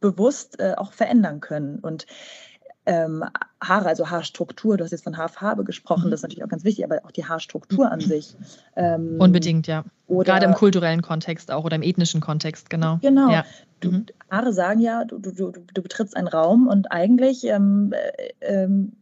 [0.00, 1.80] bewusst äh, auch verändern können.
[1.80, 2.06] Und
[2.86, 3.24] ähm,
[3.62, 6.10] Haare, also Haarstruktur, du hast jetzt von Haarfarbe gesprochen, mhm.
[6.10, 8.34] das ist natürlich auch ganz wichtig, aber auch die Haarstruktur an sich.
[8.76, 9.84] Ähm, Unbedingt, ja.
[10.06, 12.98] Oder, Gerade im kulturellen Kontext auch oder im ethnischen Kontext, genau.
[13.02, 13.30] Genau.
[13.30, 13.44] Ja.
[13.80, 14.06] Du, mhm.
[14.30, 18.92] Haare sagen ja, du, du, du, du, betrittst einen Raum und eigentlich ähm, äh, ähm,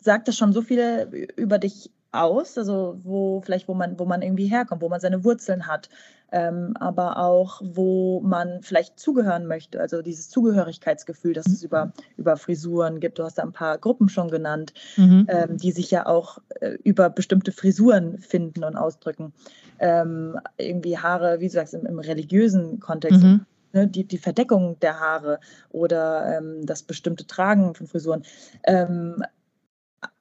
[0.00, 4.22] sagt das schon so viel über dich aus, also wo vielleicht, wo man, wo man
[4.22, 5.88] irgendwie herkommt, wo man seine Wurzeln hat,
[6.32, 12.36] ähm, aber auch, wo man vielleicht zugehören möchte, also dieses Zugehörigkeitsgefühl, das es über, über
[12.36, 13.18] Frisuren gibt.
[13.18, 15.26] Du hast da ein paar Gruppen schon genannt, mhm.
[15.28, 19.32] ähm, die sich ja auch äh, über bestimmte Frisuren finden und ausdrücken.
[19.78, 23.22] Ähm, irgendwie Haare, wie du sagst, im, im religiösen Kontext.
[23.22, 28.22] Mhm ne, die, die Verdeckung der Haare oder ähm, das bestimmte Tragen von Frisuren.
[28.62, 29.22] Ähm,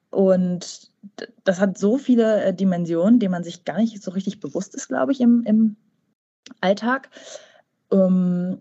[0.10, 0.92] und
[1.44, 4.88] das hat so viele äh, Dimensionen, denen man sich gar nicht so richtig bewusst ist,
[4.88, 5.76] glaube ich, im, im
[6.64, 7.10] Alltag.
[7.92, 8.60] Ähm,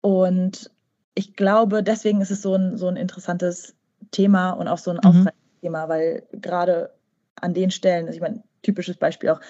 [0.00, 0.70] und
[1.14, 3.74] ich glaube, deswegen ist es so ein, so ein interessantes
[4.10, 5.08] Thema und auch so ein mhm.
[5.08, 6.90] aufregendes Thema, weil gerade
[7.36, 9.40] an den Stellen, also ich meine, typisches Beispiel auch,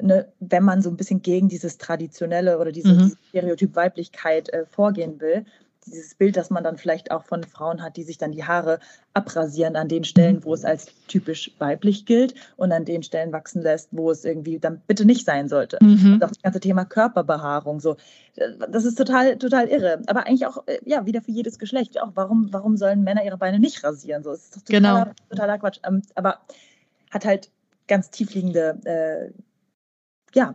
[0.00, 3.16] ne, wenn man so ein bisschen gegen dieses Traditionelle oder diese, mhm.
[3.28, 5.44] Stereotyp Weiblichkeit äh, vorgehen will,
[5.90, 8.78] dieses Bild, das man dann vielleicht auch von Frauen hat, die sich dann die Haare
[9.14, 13.62] abrasieren an den Stellen, wo es als typisch weiblich gilt und an den Stellen wachsen
[13.62, 15.78] lässt, wo es irgendwie dann bitte nicht sein sollte.
[15.80, 16.14] Mhm.
[16.14, 17.96] Und auch das ganze Thema Körperbehaarung, so,
[18.70, 20.02] das ist total, total irre.
[20.06, 22.00] Aber eigentlich auch, äh, ja, wieder für jedes Geschlecht.
[22.00, 24.22] Auch warum, warum sollen Männer ihre Beine nicht rasieren?
[24.22, 25.14] So, das ist totaler, genau.
[25.28, 25.80] totaler Quatsch.
[25.86, 26.40] Ähm, aber
[27.10, 27.50] hat halt
[27.88, 29.32] ganz tiefliegende, äh,
[30.34, 30.54] ja,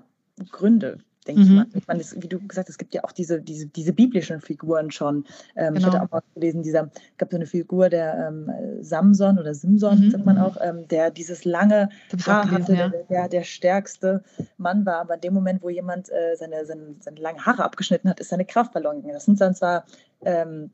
[0.52, 1.47] Gründe, denke mhm.
[1.47, 1.65] ich mal.
[1.73, 4.41] Ich meine, das, wie du gesagt hast, es gibt ja auch diese, diese, diese biblischen
[4.41, 5.25] Figuren schon.
[5.55, 5.77] Ähm, genau.
[5.77, 6.05] Ich hatte genau.
[6.05, 10.11] auch mal gelesen, dieser, gab so eine Figur, der ähm, Samson oder Simson, mhm.
[10.11, 11.89] sagt man auch, ähm, der dieses lange
[12.25, 12.89] Haar gelesen, hatte, ja.
[12.89, 14.23] der, der, der, stärkste
[14.57, 14.99] Mann war.
[15.01, 18.29] Aber in dem Moment, wo jemand äh, seine, seine, seine langen Haare abgeschnitten hat, ist
[18.29, 19.15] seine Kraft verloren gegangen.
[19.15, 19.85] Das sind dann zwar
[20.23, 20.71] ähm,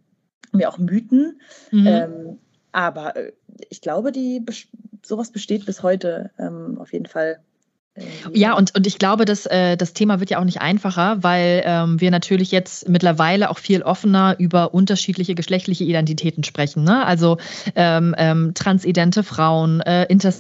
[0.51, 1.39] mir auch Mythen,
[1.71, 1.87] mhm.
[1.87, 2.37] Ähm,
[2.71, 3.33] aber äh,
[3.69, 4.43] ich glaube, die
[5.03, 7.39] sowas besteht bis heute ähm, auf jeden Fall
[8.33, 11.61] ja, und, und ich glaube, dass, äh, das Thema wird ja auch nicht einfacher, weil
[11.65, 16.83] ähm, wir natürlich jetzt mittlerweile auch viel offener über unterschiedliche geschlechtliche Identitäten sprechen.
[16.83, 17.05] Ne?
[17.05, 17.37] Also
[17.75, 20.33] ähm, ähm, transidente Frauen, äh, Inter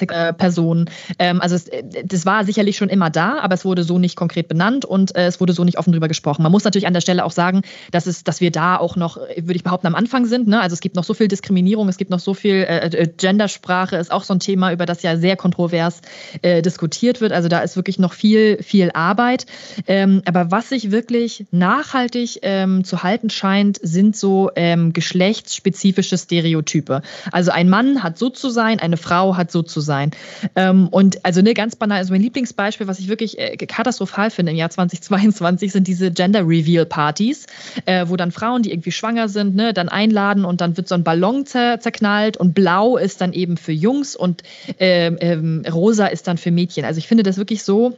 [0.00, 0.88] äh, Personen.
[1.18, 4.16] Ähm, also es, äh, das war sicherlich schon immer da, aber es wurde so nicht
[4.16, 6.42] konkret benannt und äh, es wurde so nicht offen drüber gesprochen.
[6.42, 9.18] Man muss natürlich an der Stelle auch sagen, dass, es, dass wir da auch noch,
[9.18, 10.48] äh, würde ich behaupten, am Anfang sind.
[10.48, 10.60] Ne?
[10.60, 14.10] Also es gibt noch so viel Diskriminierung, es gibt noch so viel äh, Gendersprache, ist
[14.10, 16.00] auch so ein Thema, über das ja sehr kontrovers
[16.40, 17.32] äh, diskutiert wird.
[17.32, 19.44] Also da ist wirklich noch viel, viel Arbeit.
[19.86, 27.02] Ähm, aber was sich wirklich nachhaltig ähm, zu halten scheint, sind so ähm, geschlechtsspezifische Stereotype.
[27.30, 30.10] Also ein Mann hat so zu sein, eine Frau hat so zu sein.
[30.56, 34.52] Ähm, und also ne, ganz banal, also mein Lieblingsbeispiel, was ich wirklich äh, katastrophal finde
[34.52, 37.46] im Jahr 2022, sind diese Gender Reveal Partys,
[37.84, 40.94] äh, wo dann Frauen, die irgendwie schwanger sind, ne, dann einladen und dann wird so
[40.94, 44.42] ein Ballon zer zerknallt und blau ist dann eben für Jungs und
[44.78, 46.84] ähm, ähm, rosa ist dann für Mädchen.
[46.84, 47.96] Also ich finde das wirklich so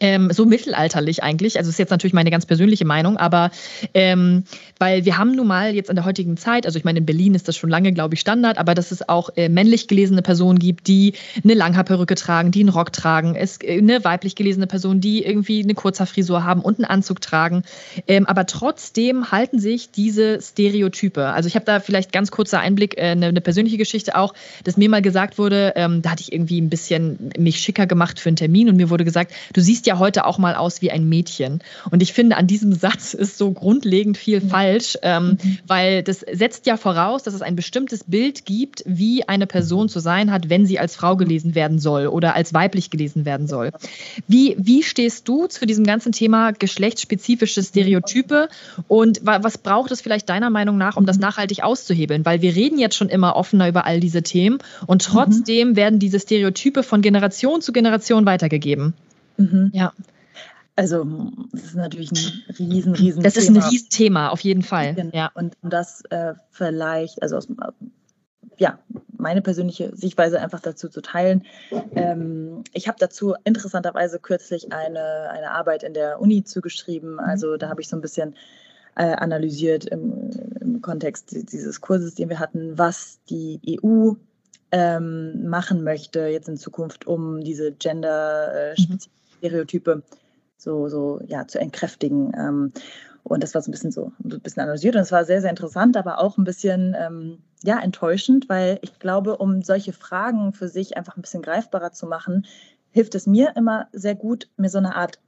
[0.00, 1.58] ähm, so mittelalterlich eigentlich.
[1.58, 3.50] Also ist jetzt natürlich meine ganz persönliche Meinung, aber
[3.94, 4.44] ähm,
[4.78, 7.34] weil wir haben nun mal jetzt in der heutigen Zeit, also ich meine, in Berlin
[7.34, 10.58] ist das schon lange, glaube ich, Standard, aber dass es auch äh, männlich gelesene Personen
[10.58, 15.00] gibt, die eine Langhaarperücke tragen, die einen Rock tragen, es äh, eine weiblich gelesene Person,
[15.00, 17.62] die irgendwie eine Kurzhaarfrisur haben und einen Anzug tragen.
[18.06, 21.26] Ähm, aber trotzdem halten sich diese Stereotype.
[21.26, 24.34] Also ich habe da vielleicht ganz kurzer Einblick, äh, eine, eine, persönliche Geschichte auch,
[24.64, 28.18] dass mir mal gesagt wurde, ähm, da hatte ich irgendwie ein bisschen mich schicker gemacht
[28.18, 30.80] für einen Termin und mir wurde gesagt, du siehst ja ja heute auch mal aus
[30.82, 31.60] wie ein Mädchen.
[31.90, 35.58] Und ich finde, an diesem Satz ist so grundlegend viel falsch, ähm, mhm.
[35.66, 39.98] weil das setzt ja voraus, dass es ein bestimmtes Bild gibt, wie eine Person zu
[40.00, 43.72] sein hat, wenn sie als Frau gelesen werden soll oder als weiblich gelesen werden soll.
[44.28, 48.48] Wie, wie stehst du zu diesem ganzen Thema geschlechtsspezifische Stereotype
[48.86, 51.22] und was braucht es vielleicht deiner Meinung nach, um das mhm.
[51.22, 52.24] nachhaltig auszuhebeln?
[52.24, 55.12] Weil wir reden jetzt schon immer offener über all diese Themen und mhm.
[55.12, 55.76] trotzdem mhm.
[55.76, 58.94] werden diese Stereotype von Generation zu Generation weitergegeben.
[59.40, 59.70] Mhm.
[59.72, 59.92] Ja.
[60.76, 61.04] Also,
[61.52, 64.94] das ist natürlich ein riesen, riesen Das ist ein Riesenthema, auf jeden Fall.
[64.94, 65.14] Genau.
[65.14, 65.30] Ja.
[65.34, 67.48] Und das äh, vielleicht, also aus,
[68.56, 68.78] ja,
[69.16, 71.44] meine persönliche Sichtweise einfach dazu zu teilen.
[71.94, 77.14] Ähm, ich habe dazu interessanterweise kürzlich eine, eine Arbeit in der Uni zugeschrieben.
[77.14, 77.20] Mhm.
[77.20, 78.34] Also da habe ich so ein bisschen
[78.96, 84.12] äh, analysiert im, im, Kontext dieses Kurses, den wir hatten, was die EU
[84.72, 88.98] ähm, machen möchte jetzt in Zukunft, um diese gender äh, mhm.
[89.40, 90.02] Stereotype
[90.56, 92.32] so, so ja, zu entkräftigen.
[92.36, 92.72] Ähm,
[93.22, 95.50] und das war so ein bisschen so ein bisschen analysiert und es war sehr, sehr
[95.50, 100.66] interessant, aber auch ein bisschen ähm, ja, enttäuschend, weil ich glaube, um solche Fragen für
[100.68, 102.46] sich einfach ein bisschen greifbarer zu machen,
[102.90, 105.18] hilft es mir immer sehr gut, mir so eine Art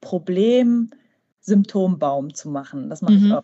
[0.00, 2.88] Problem-Symptombaum zu machen.
[2.88, 3.26] Das mache mhm.
[3.26, 3.42] ich auch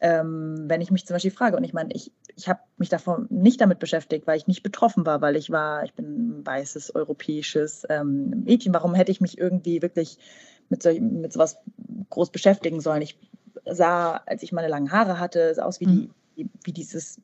[0.00, 3.26] ähm, wenn ich mich zum Beispiel frage, und ich meine, ich, ich habe mich davon
[3.30, 6.94] nicht damit beschäftigt, weil ich nicht betroffen war, weil ich war, ich bin ein weißes,
[6.94, 8.74] europäisches ähm, Mädchen.
[8.74, 10.18] Warum hätte ich mich irgendwie wirklich
[10.68, 11.56] mit, so, mit sowas
[12.10, 13.02] groß beschäftigen sollen?
[13.02, 13.18] Ich
[13.64, 16.10] sah, als ich meine langen Haare hatte, sah aus wie, mhm.
[16.36, 17.20] die, wie dieses,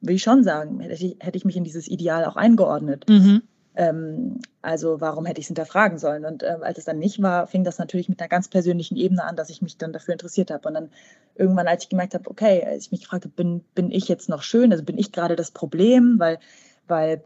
[0.00, 3.04] will ich schon sagen, hätte ich, hätte ich mich in dieses Ideal auch eingeordnet.
[3.08, 3.42] Mhm.
[3.76, 6.24] Ähm, also warum hätte ich es hinterfragen sollen?
[6.24, 9.24] Und äh, als es dann nicht war, fing das natürlich mit einer ganz persönlichen Ebene
[9.24, 10.68] an, dass ich mich dann dafür interessiert habe.
[10.68, 10.90] Und dann
[11.34, 14.28] irgendwann, als ich gemerkt habe, okay, als ich mich gefragt habe, bin, bin ich jetzt
[14.28, 14.72] noch schön?
[14.72, 16.16] Also bin ich gerade das Problem?
[16.18, 16.38] Weil,
[16.86, 17.24] weil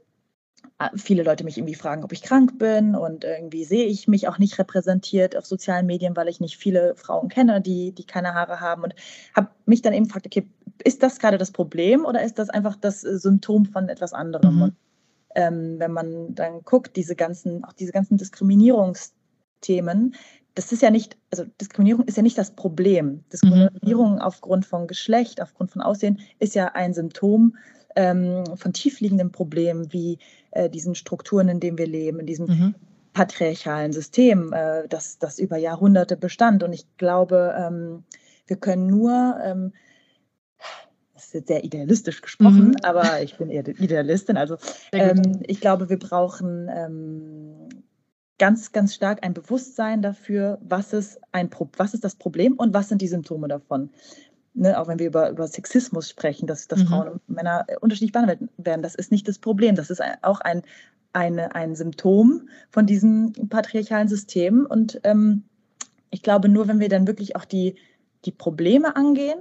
[0.96, 4.38] viele Leute mich irgendwie fragen, ob ich krank bin und irgendwie sehe ich mich auch
[4.38, 8.61] nicht repräsentiert auf sozialen Medien, weil ich nicht viele Frauen kenne, die, die keine Haare
[8.61, 8.94] haben und
[9.34, 10.48] habe mich dann eben gefragt, okay,
[10.84, 14.56] ist das gerade das Problem oder ist das einfach das Symptom von etwas anderem?
[14.56, 14.76] Mhm.
[15.38, 20.16] Ähm, wenn man dann guckt, diese ganzen, auch diese ganzen Diskriminierungsthemen,
[20.57, 23.22] das ist ja nicht, also Diskriminierung ist ja nicht das Problem.
[23.33, 24.18] Diskriminierung mhm.
[24.18, 27.57] aufgrund von Geschlecht, aufgrund von Aussehen ist ja ein Symptom
[27.94, 30.18] ähm, von tiefliegenden Problemen wie
[30.51, 32.74] äh, diesen Strukturen, in denen wir leben, in diesem mhm.
[33.12, 36.64] patriarchalen System, äh, das, das über Jahrhunderte bestand.
[36.64, 38.03] Und ich glaube, ähm,
[38.48, 39.72] wir können nur, ähm,
[41.18, 42.76] das ist jetzt sehr idealistisch gesprochen, mhm.
[42.83, 44.57] aber ich bin eher Idealistin, also
[44.92, 47.68] ähm, ich glaube, wir brauchen ähm,
[48.38, 52.72] ganz, ganz stark ein Bewusstsein dafür, was ist, ein Pro was ist das Problem und
[52.72, 53.90] was sind die Symptome davon
[54.54, 56.87] ne, auch wenn wir über, über Sexismus sprechen, dass, dass mhm.
[56.87, 59.76] Frauen und Männer unterschiedlich behandelt werden, das ist nicht das Problem.
[59.76, 60.62] Das ist auch ein,
[61.12, 64.66] eine, ein Symptom von diesem patriarchalen System.
[64.68, 65.44] Und ähm,
[66.11, 67.76] ich glaube, nur wenn wir dann wirklich auch die,
[68.24, 69.38] die Probleme angehen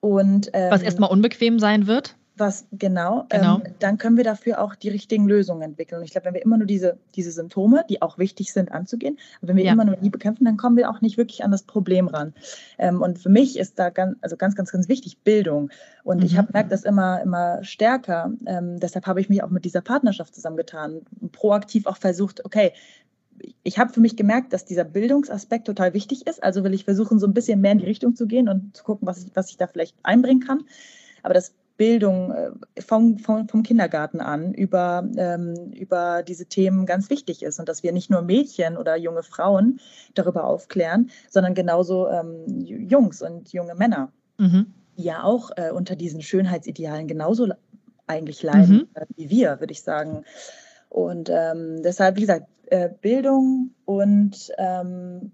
[0.00, 0.50] und.
[0.52, 2.16] Ähm, Was erstmal unbequem sein wird?
[2.38, 3.56] was genau, genau.
[3.56, 5.98] Ähm, dann können wir dafür auch die richtigen Lösungen entwickeln.
[5.98, 9.18] Und ich glaube, wenn wir immer nur diese, diese Symptome, die auch wichtig sind anzugehen,
[9.40, 9.72] wenn wir ja.
[9.72, 12.34] immer nur die bekämpfen, dann kommen wir auch nicht wirklich an das Problem ran.
[12.78, 15.70] Ähm, und für mich ist da ganz, also ganz, ganz, ganz wichtig Bildung.
[16.04, 16.26] Und mhm.
[16.26, 18.32] ich habe merkt das immer, immer stärker.
[18.46, 22.72] Ähm, deshalb habe ich mich auch mit dieser Partnerschaft zusammengetan, proaktiv auch versucht, okay,
[23.62, 26.42] ich habe für mich gemerkt, dass dieser Bildungsaspekt total wichtig ist.
[26.42, 28.84] Also will ich versuchen, so ein bisschen mehr in die Richtung zu gehen und zu
[28.84, 30.64] gucken, was ich, was ich da vielleicht einbringen kann.
[31.22, 32.50] Aber das Bildung äh,
[32.82, 37.82] vom, vom, vom Kindergarten an über, ähm, über diese Themen ganz wichtig ist und dass
[37.82, 39.80] wir nicht nur Mädchen oder junge Frauen
[40.14, 44.74] darüber aufklären, sondern genauso ähm, Jungs und junge Männer, mhm.
[44.96, 47.46] die ja auch äh, unter diesen Schönheitsidealen genauso
[48.08, 48.88] eigentlich leiden mhm.
[48.94, 50.24] äh, wie wir, würde ich sagen.
[50.88, 55.32] Und ähm, deshalb, wie gesagt, äh, Bildung und ähm,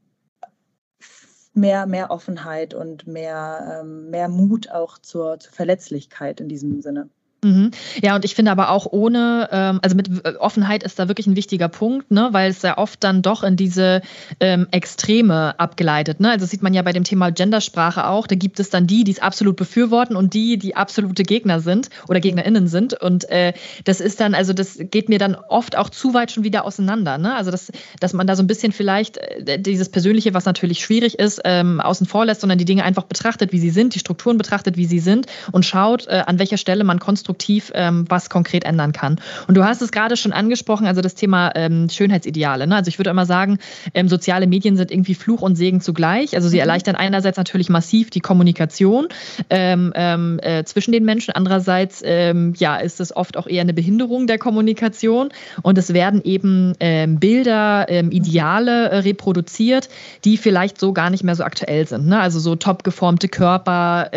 [1.54, 7.10] mehr, mehr Offenheit und mehr, ähm, mehr Mut auch zur, zur Verletzlichkeit in diesem Sinne.
[7.44, 7.72] Mhm.
[8.02, 11.26] Ja, und ich finde aber auch ohne, ähm, also mit äh, Offenheit ist da wirklich
[11.26, 14.00] ein wichtiger Punkt, ne, weil es ja oft dann doch in diese
[14.40, 16.20] ähm, Extreme abgeleitet.
[16.20, 16.30] Ne?
[16.30, 18.26] Also das sieht man ja bei dem Thema Gendersprache auch.
[18.26, 21.90] Da gibt es dann die, die es absolut befürworten und die, die absolute Gegner sind
[22.08, 22.94] oder GegnerInnen sind.
[22.94, 23.52] Und äh,
[23.84, 27.18] das ist dann, also das geht mir dann oft auch zu weit schon wieder auseinander.
[27.18, 27.34] Ne?
[27.34, 31.18] Also dass, dass man da so ein bisschen vielleicht äh, dieses Persönliche, was natürlich schwierig
[31.18, 34.38] ist, ähm, außen vor lässt, sondern die Dinge einfach betrachtet, wie sie sind, die Strukturen
[34.38, 38.30] betrachtet, wie sie sind und schaut, äh, an welcher Stelle man konstruktiv konstruktiv ähm, was
[38.30, 39.20] konkret ändern kann.
[39.48, 42.66] Und du hast es gerade schon angesprochen, also das Thema ähm, Schönheitsideale.
[42.66, 42.76] Ne?
[42.76, 43.58] Also ich würde immer sagen,
[43.92, 46.34] ähm, soziale Medien sind irgendwie Fluch und Segen zugleich.
[46.34, 46.60] Also sie mhm.
[46.60, 49.08] erleichtern einerseits natürlich massiv die Kommunikation
[49.50, 53.74] ähm, ähm, äh, zwischen den Menschen, andererseits ähm, ja, ist es oft auch eher eine
[53.74, 55.30] Behinderung der Kommunikation
[55.62, 59.88] und es werden eben Bilder, Ideale äh, reproduziert,
[60.24, 62.06] die vielleicht so gar nicht mehr so aktuell sind.
[62.06, 62.20] Ne?
[62.20, 64.08] Also so top geformte Körper,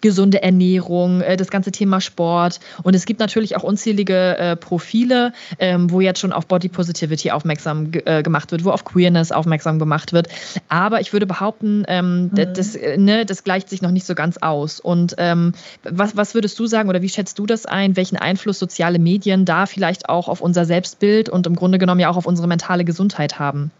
[0.00, 2.60] gesunde Ernährung, äh, das ganze Thema Sport, Sport.
[2.82, 7.30] Und es gibt natürlich auch unzählige äh, Profile, ähm, wo jetzt schon auf Body Positivity
[7.30, 10.28] aufmerksam äh, gemacht wird, wo auf Queerness aufmerksam gemacht wird.
[10.68, 12.54] Aber ich würde behaupten, ähm, mhm.
[12.54, 14.80] das, äh, ne, das gleicht sich noch nicht so ganz aus.
[14.80, 18.58] Und ähm, was, was würdest du sagen oder wie schätzt du das ein, welchen Einfluss
[18.58, 22.26] soziale Medien da vielleicht auch auf unser Selbstbild und im Grunde genommen ja auch auf
[22.26, 23.70] unsere mentale Gesundheit haben?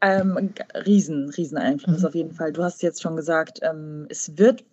[0.00, 0.52] Ähm,
[0.86, 2.06] riesen, riesen Einfluss mhm.
[2.06, 2.52] auf jeden Fall.
[2.52, 4.64] Du hast jetzt schon gesagt, ähm, es wird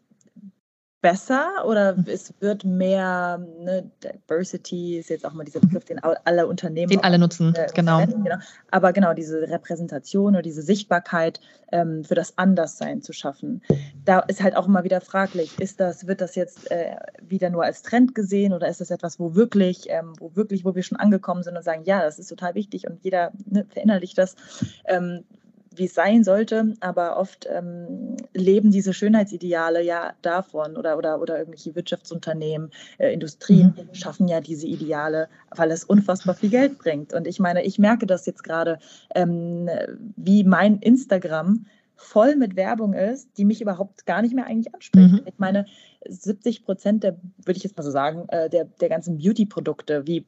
[1.01, 6.47] besser oder es wird mehr, ne, Diversity ist jetzt auch mal dieser Begriff, den alle
[6.47, 6.89] Unternehmen.
[6.89, 8.05] Den alle nutzen, äh, genau.
[8.05, 8.35] genau.
[8.71, 11.39] Aber genau, diese Repräsentation oder diese Sichtbarkeit
[11.71, 13.61] ähm, für das Anderssein zu schaffen.
[14.03, 17.63] Da ist halt auch immer wieder fraglich, ist das, wird das jetzt äh, wieder nur
[17.63, 20.97] als Trend gesehen oder ist das etwas, wo wirklich, ähm, wo wirklich, wo wir schon
[20.97, 24.35] angekommen sind und sagen, ja, das ist total wichtig und jeder ne, verinnerlicht das.
[24.85, 25.23] Ähm,
[25.79, 31.39] wie es sein sollte, aber oft ähm, leben diese Schönheitsideale ja davon oder, oder, oder
[31.39, 33.95] irgendwelche Wirtschaftsunternehmen, äh, Industrien mhm.
[33.95, 37.13] schaffen ja diese Ideale, weil es unfassbar viel Geld bringt.
[37.13, 38.79] Und ich meine, ich merke das jetzt gerade,
[39.15, 39.69] ähm,
[40.15, 41.65] wie mein Instagram
[41.95, 45.11] voll mit Werbung ist, die mich überhaupt gar nicht mehr eigentlich anspricht.
[45.11, 45.21] Mhm.
[45.25, 45.65] Ich meine,
[46.07, 50.25] 70 Prozent der, würde ich jetzt mal so sagen, äh, der, der ganzen Beauty-Produkte wie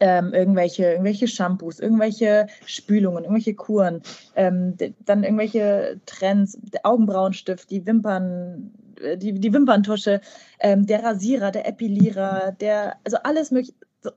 [0.00, 4.02] ähm, irgendwelche, irgendwelche Shampoos, irgendwelche Spülungen, irgendwelche Kuren,
[4.34, 10.20] ähm, dann irgendwelche Trends, der Augenbrauenstift, die Wimpern, äh, die, die Wimperntusche,
[10.60, 13.74] ähm, der Rasierer, der Epilierer, der, also alles mögliche,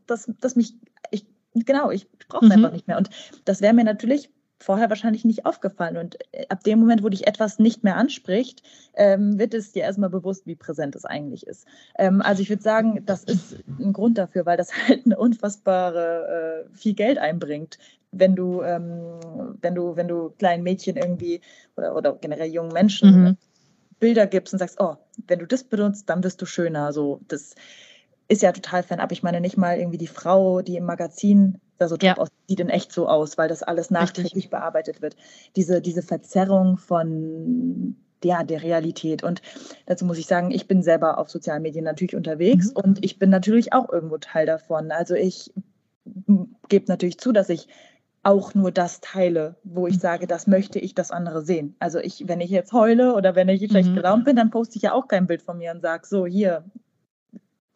[0.07, 0.73] das, das mich,
[1.11, 2.57] ich, genau, ich brauche es mhm.
[2.57, 2.97] einfach nicht mehr.
[2.97, 3.09] Und
[3.45, 4.29] das wäre mir natürlich
[4.59, 5.97] vorher wahrscheinlich nicht aufgefallen.
[5.97, 8.63] Und äh, ab dem Moment, wo dich etwas nicht mehr anspricht,
[8.95, 11.65] ähm, wird es dir erstmal bewusst, wie präsent es eigentlich ist.
[11.97, 16.65] Ähm, also ich würde sagen, das ist ein Grund dafür, weil das halt eine unfassbare
[16.71, 17.77] äh, viel Geld einbringt.
[18.11, 19.19] Wenn du, ähm,
[19.61, 21.41] wenn du, wenn du kleinen Mädchen irgendwie
[21.75, 23.37] oder, oder generell jungen Menschen mhm.
[23.99, 24.95] Bilder gibst und sagst, oh,
[25.27, 26.93] wenn du das benutzt, dann wirst du schöner.
[26.93, 27.55] So, das
[28.27, 29.11] ist ja total fernab.
[29.11, 32.17] Ich meine nicht mal irgendwie die Frau, die im Magazin da so top ja.
[32.17, 35.15] aussieht, sieht in echt so aus, weil das alles nachträglich bearbeitet wird.
[35.55, 39.23] Diese, diese Verzerrung von ja, der Realität.
[39.23, 39.41] Und
[39.85, 42.77] dazu muss ich sagen, ich bin selber auf sozialen Medien natürlich unterwegs mhm.
[42.83, 44.91] und ich bin natürlich auch irgendwo Teil davon.
[44.91, 45.53] Also ich
[46.69, 47.67] gebe natürlich zu, dass ich
[48.23, 49.99] auch nur das teile, wo ich mhm.
[49.99, 51.75] sage, das möchte ich, dass andere sehen.
[51.77, 53.95] Also ich, wenn ich jetzt heule oder wenn ich schlecht mhm.
[53.95, 56.65] gelaunt bin, dann poste ich ja auch kein Bild von mir und sage, so hier,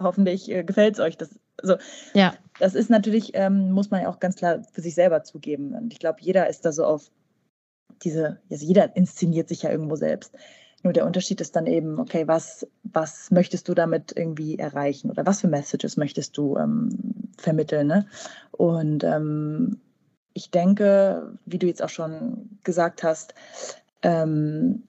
[0.02, 1.18] hoffentlich äh, gefällt es euch.
[1.18, 1.76] Das, also,
[2.14, 2.34] ja.
[2.60, 5.74] das ist natürlich, ähm, muss man ja auch ganz klar für sich selber zugeben.
[5.74, 7.12] Und ich glaube, jeder ist da so auf
[8.04, 10.34] diese, also jeder inszeniert sich ja irgendwo selbst.
[10.84, 15.26] Nur der Unterschied ist dann eben, okay, was, was möchtest du damit irgendwie erreichen oder
[15.26, 16.90] was für Messages möchtest du ähm,
[17.38, 17.88] vermitteln?
[17.88, 18.08] Ne?
[18.52, 19.82] Und ähm,
[20.34, 23.34] ich denke, wie du jetzt auch schon gesagt hast,
[24.04, 24.84] ähm,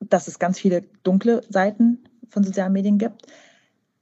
[0.00, 3.26] dass es ganz viele dunkle Seiten von sozialen Medien gibt.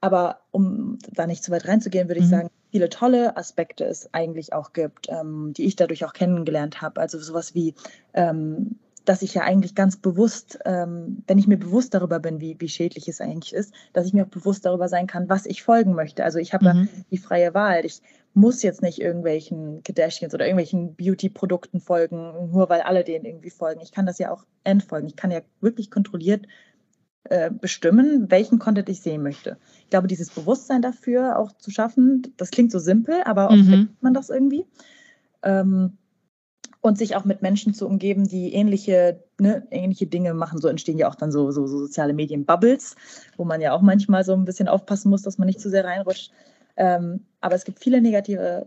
[0.00, 2.24] Aber um da nicht zu weit reinzugehen, würde mhm.
[2.24, 6.80] ich sagen, viele tolle Aspekte es eigentlich auch gibt, ähm, die ich dadurch auch kennengelernt
[6.80, 7.00] habe.
[7.00, 7.74] Also sowas wie,
[8.14, 12.56] ähm, dass ich ja eigentlich ganz bewusst, ähm, wenn ich mir bewusst darüber bin, wie,
[12.58, 15.62] wie schädlich es eigentlich ist, dass ich mir auch bewusst darüber sein kann, was ich
[15.62, 16.24] folgen möchte.
[16.24, 16.88] Also ich habe mhm.
[17.10, 17.84] die freie Wahl.
[17.84, 18.02] Ich
[18.34, 23.80] muss jetzt nicht irgendwelchen Kardashians oder irgendwelchen Beauty-Produkten folgen, nur weil alle denen irgendwie folgen.
[23.80, 25.08] Ich kann das ja auch entfolgen.
[25.08, 26.46] Ich kann ja wirklich kontrolliert
[27.24, 29.58] äh, bestimmen, welchen Content ich sehen möchte.
[29.82, 33.90] Ich glaube, dieses Bewusstsein dafür auch zu schaffen, das klingt so simpel, aber oft mhm.
[34.00, 34.64] man das irgendwie.
[35.42, 35.98] Ähm,
[36.82, 40.60] und sich auch mit Menschen zu umgeben, die ähnliche, ne, ähnliche Dinge machen.
[40.60, 42.96] So entstehen ja auch dann so, so, so soziale Medien-Bubbles,
[43.36, 45.84] wo man ja auch manchmal so ein bisschen aufpassen muss, dass man nicht zu sehr
[45.84, 46.32] reinrutscht.
[46.76, 48.66] Ähm, aber es gibt viele negative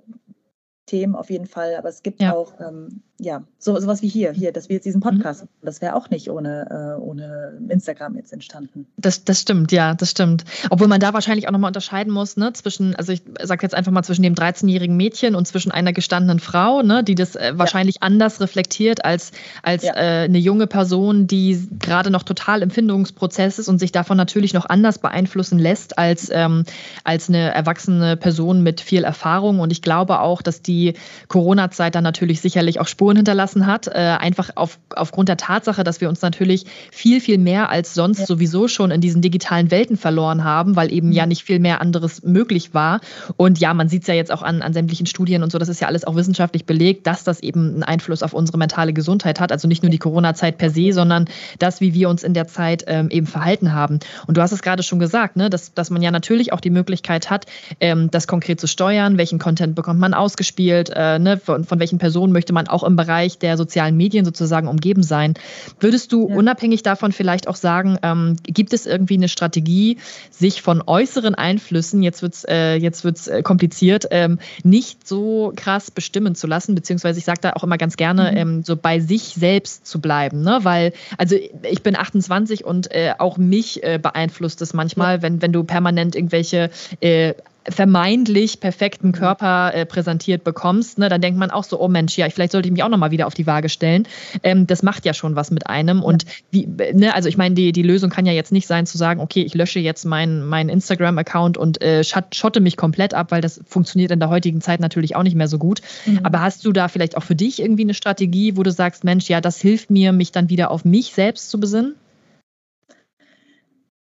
[0.85, 2.33] Themen auf jeden Fall, aber es gibt ja.
[2.33, 5.17] auch ähm, ja so sowas wie hier, hier, dass wir jetzt diesen mhm.
[5.17, 5.47] Podcast, mhm.
[5.61, 8.85] das wäre auch nicht ohne, äh, ohne Instagram jetzt entstanden.
[8.97, 10.43] Das, das stimmt, ja, das stimmt.
[10.69, 13.91] Obwohl man da wahrscheinlich auch nochmal unterscheiden muss, ne, zwischen, also ich sage jetzt einfach
[13.91, 17.95] mal zwischen dem 13-jährigen Mädchen und zwischen einer gestandenen Frau, ne, die das äh, wahrscheinlich
[17.95, 18.01] ja.
[18.01, 19.95] anders reflektiert als, als ja.
[19.95, 24.53] äh, eine junge Person, die gerade noch total im Findungsprozess ist und sich davon natürlich
[24.53, 26.65] noch anders beeinflussen lässt als, ähm,
[27.05, 29.59] als eine erwachsene Person mit viel Erfahrung.
[29.59, 30.93] Und ich glaube auch, dass die die
[31.27, 33.87] Corona-Zeit dann natürlich sicherlich auch Spuren hinterlassen hat.
[33.87, 38.19] Äh, einfach auf, aufgrund der Tatsache, dass wir uns natürlich viel, viel mehr als sonst
[38.19, 38.25] ja.
[38.25, 42.23] sowieso schon in diesen digitalen Welten verloren haben, weil eben ja nicht viel mehr anderes
[42.23, 43.01] möglich war.
[43.37, 45.69] Und ja, man sieht es ja jetzt auch an, an sämtlichen Studien und so, das
[45.69, 49.39] ist ja alles auch wissenschaftlich belegt, dass das eben einen Einfluss auf unsere mentale Gesundheit
[49.39, 49.51] hat.
[49.51, 51.25] Also nicht nur die Corona-Zeit per se, sondern
[51.59, 53.99] das, wie wir uns in der Zeit ähm, eben verhalten haben.
[54.27, 56.69] Und du hast es gerade schon gesagt, ne, dass, dass man ja natürlich auch die
[56.69, 57.45] Möglichkeit hat,
[57.79, 61.79] ähm, das konkret zu steuern, welchen Content bekommt man ausgespielt spielt, äh, ne, von, von,
[61.79, 65.33] welchen Personen möchte man auch im Bereich der sozialen Medien sozusagen umgeben sein.
[65.79, 66.35] Würdest du ja.
[66.35, 69.97] unabhängig davon vielleicht auch sagen, ähm, gibt es irgendwie eine Strategie,
[70.29, 75.53] sich von äußeren Einflüssen, jetzt wird es äh, jetzt wird's, äh, kompliziert, ähm, nicht so
[75.55, 78.37] krass bestimmen zu lassen, beziehungsweise ich sage da auch immer ganz gerne, mhm.
[78.37, 80.59] ähm, so bei sich selbst zu bleiben, ne?
[80.61, 85.21] weil, also ich bin 28 und äh, auch mich äh, beeinflusst es manchmal, ja.
[85.23, 86.69] wenn, wenn du permanent irgendwelche
[87.01, 87.33] äh,
[87.69, 89.11] vermeintlich perfekten.
[89.11, 92.67] Körper äh, präsentiert bekommst, ne, dann denkt man auch so, oh Mensch, ja, vielleicht sollte
[92.67, 94.07] ich mich auch nochmal wieder auf die Waage stellen.
[94.43, 95.99] Ähm, das macht ja schon was mit einem.
[95.99, 96.03] Ja.
[96.03, 98.97] Und wie, ne, also ich meine, die, die Lösung kann ja jetzt nicht sein zu
[98.97, 103.41] sagen, okay, ich lösche jetzt meinen mein Instagram-Account und äh, schotte mich komplett ab, weil
[103.41, 105.81] das funktioniert in der heutigen Zeit natürlich auch nicht mehr so gut.
[106.05, 106.19] Mhm.
[106.23, 109.29] Aber hast du da vielleicht auch für dich irgendwie eine Strategie, wo du sagst, Mensch,
[109.29, 111.95] ja, das hilft mir, mich dann wieder auf mich selbst zu besinnen?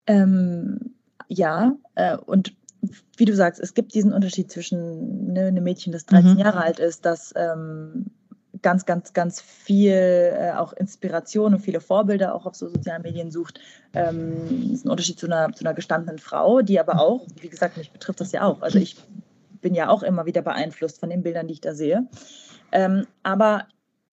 [0.07, 0.95] Ähm,
[1.29, 2.55] ja, äh, und
[3.17, 6.39] wie du sagst, es gibt diesen Unterschied zwischen ne, einem Mädchen, das 13 mhm.
[6.39, 8.07] Jahre alt ist, das ähm,
[8.63, 13.31] ganz, ganz, ganz viel äh, auch Inspiration und viele Vorbilder auch auf so sozialen Medien
[13.31, 13.61] sucht.
[13.95, 17.77] Ähm, ist ein Unterschied zu einer, zu einer gestandenen Frau, die aber auch, wie gesagt,
[17.77, 18.63] mich betrifft das ja auch.
[18.63, 18.97] Also ich
[19.61, 22.07] bin ja auch immer wieder beeinflusst von den Bildern, die ich da sehe.
[22.73, 23.67] Ähm, aber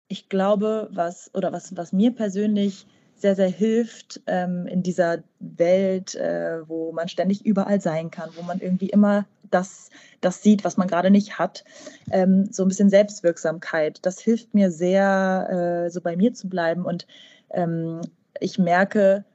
[0.08, 2.86] ich glaube, was oder was, was mir persönlich
[3.22, 8.42] sehr, sehr hilft ähm, in dieser Welt, äh, wo man ständig überall sein kann, wo
[8.42, 9.90] man irgendwie immer das,
[10.22, 11.64] das sieht, was man gerade nicht hat.
[12.12, 14.00] Ähm, so ein bisschen Selbstwirksamkeit.
[14.06, 16.86] Das hilft mir sehr, äh, so bei mir zu bleiben.
[16.86, 17.06] Und
[17.52, 18.02] ähm,
[18.40, 19.26] ich merke,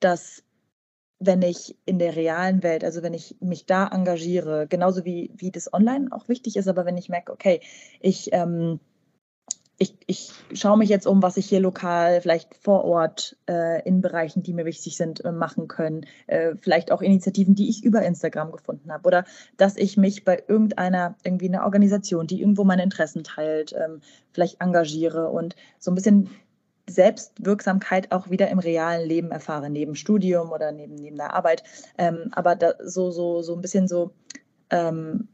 [0.00, 0.42] dass
[1.18, 5.50] wenn ich in der realen Welt, also wenn ich mich da engagiere, genauso wie, wie
[5.50, 7.60] das online auch wichtig ist, aber wenn ich merke, okay,
[8.00, 8.80] ich ähm,
[9.78, 14.00] ich, ich schaue mich jetzt um, was ich hier lokal, vielleicht vor Ort äh, in
[14.00, 16.06] Bereichen, die mir wichtig sind, äh, machen können.
[16.26, 19.06] Äh, vielleicht auch Initiativen, die ich über Instagram gefunden habe.
[19.06, 19.24] Oder
[19.58, 24.00] dass ich mich bei irgendeiner, irgendwie einer Organisation, die irgendwo meine Interessen teilt, ähm,
[24.32, 26.30] vielleicht engagiere und so ein bisschen
[26.88, 31.64] Selbstwirksamkeit auch wieder im realen Leben erfahre, neben Studium oder neben, neben der Arbeit.
[31.98, 34.12] Ähm, aber da, so, so, so ein bisschen so
[34.70, 35.28] ähm,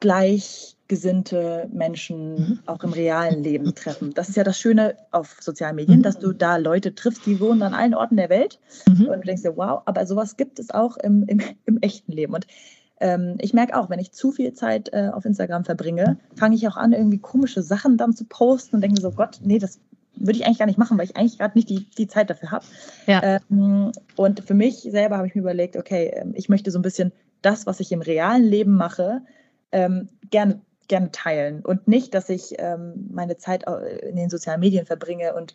[0.00, 2.58] gleichgesinnte Menschen mhm.
[2.66, 4.14] auch im realen Leben treffen.
[4.14, 6.02] Das ist ja das Schöne auf sozialen Medien, mhm.
[6.02, 9.06] dass du da Leute triffst, die wohnen an allen Orten der Welt mhm.
[9.06, 12.34] und du denkst dir, wow, aber sowas gibt es auch im, im, im echten Leben.
[12.34, 12.46] Und
[13.00, 16.66] ähm, ich merke auch, wenn ich zu viel Zeit äh, auf Instagram verbringe, fange ich
[16.68, 19.80] auch an, irgendwie komische Sachen dann zu posten und denke mir so, Gott, nee, das
[20.14, 22.50] würde ich eigentlich gar nicht machen, weil ich eigentlich gerade nicht die, die Zeit dafür
[22.50, 22.64] habe.
[23.06, 23.40] Ja.
[23.50, 26.82] Ähm, und für mich selber habe ich mir überlegt, okay, ähm, ich möchte so ein
[26.82, 29.22] bisschen das, was ich im realen Leben mache,
[29.72, 31.64] ähm, gerne, gerne teilen.
[31.64, 33.64] Und nicht, dass ich ähm, meine Zeit
[34.02, 35.54] in den sozialen Medien verbringe und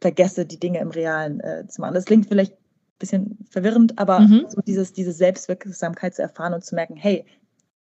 [0.00, 1.94] vergesse, die Dinge im Realen äh, zu machen.
[1.94, 4.46] Das klingt vielleicht ein bisschen verwirrend, aber mhm.
[4.48, 7.24] so dieses, diese Selbstwirksamkeit zu erfahren und zu merken, hey,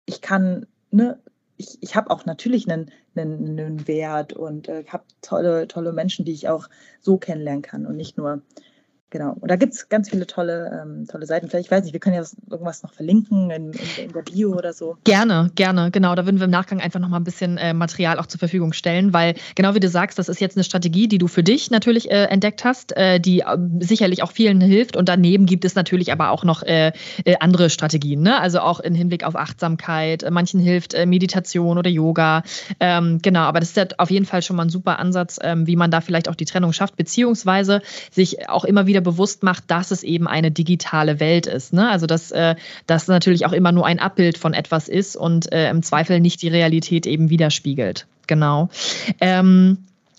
[0.06, 1.18] ich kann, ne,
[1.56, 6.24] ich, ich habe auch natürlich einen, einen, einen Wert und äh, habe tolle, tolle Menschen,
[6.24, 6.68] die ich auch
[7.00, 8.42] so kennenlernen kann und nicht nur
[9.10, 9.34] Genau.
[9.40, 11.48] Und da gibt es ganz viele tolle, ähm, tolle Seiten.
[11.48, 14.52] Vielleicht, ich weiß nicht, wir können ja irgendwas noch verlinken in, in, in, der Bio
[14.52, 14.98] oder so.
[15.04, 16.14] Gerne, gerne, genau.
[16.14, 18.74] Da würden wir im Nachgang einfach noch mal ein bisschen äh, Material auch zur Verfügung
[18.74, 21.70] stellen, weil genau wie du sagst, das ist jetzt eine Strategie, die du für dich
[21.70, 24.94] natürlich äh, entdeckt hast, äh, die äh, sicherlich auch vielen hilft.
[24.94, 26.92] Und daneben gibt es natürlich aber auch noch äh,
[27.24, 28.38] äh, andere Strategien, ne?
[28.38, 30.24] Also auch im Hinblick auf Achtsamkeit.
[30.30, 32.42] Manchen hilft Meditation oder Yoga.
[32.78, 35.66] Ähm, genau, aber das ist ja auf jeden Fall schon mal ein super Ansatz, ähm,
[35.66, 37.80] wie man da vielleicht auch die Trennung schafft, beziehungsweise
[38.10, 41.72] sich auch immer wieder wieder bewusst macht, dass es eben eine digitale Welt ist.
[41.72, 41.88] Ne?
[41.88, 45.70] Also dass äh, das natürlich auch immer nur ein Abbild von etwas ist und äh,
[45.70, 48.06] im Zweifel nicht die Realität eben widerspiegelt.
[48.26, 48.68] Genau.
[49.20, 49.78] Ähm,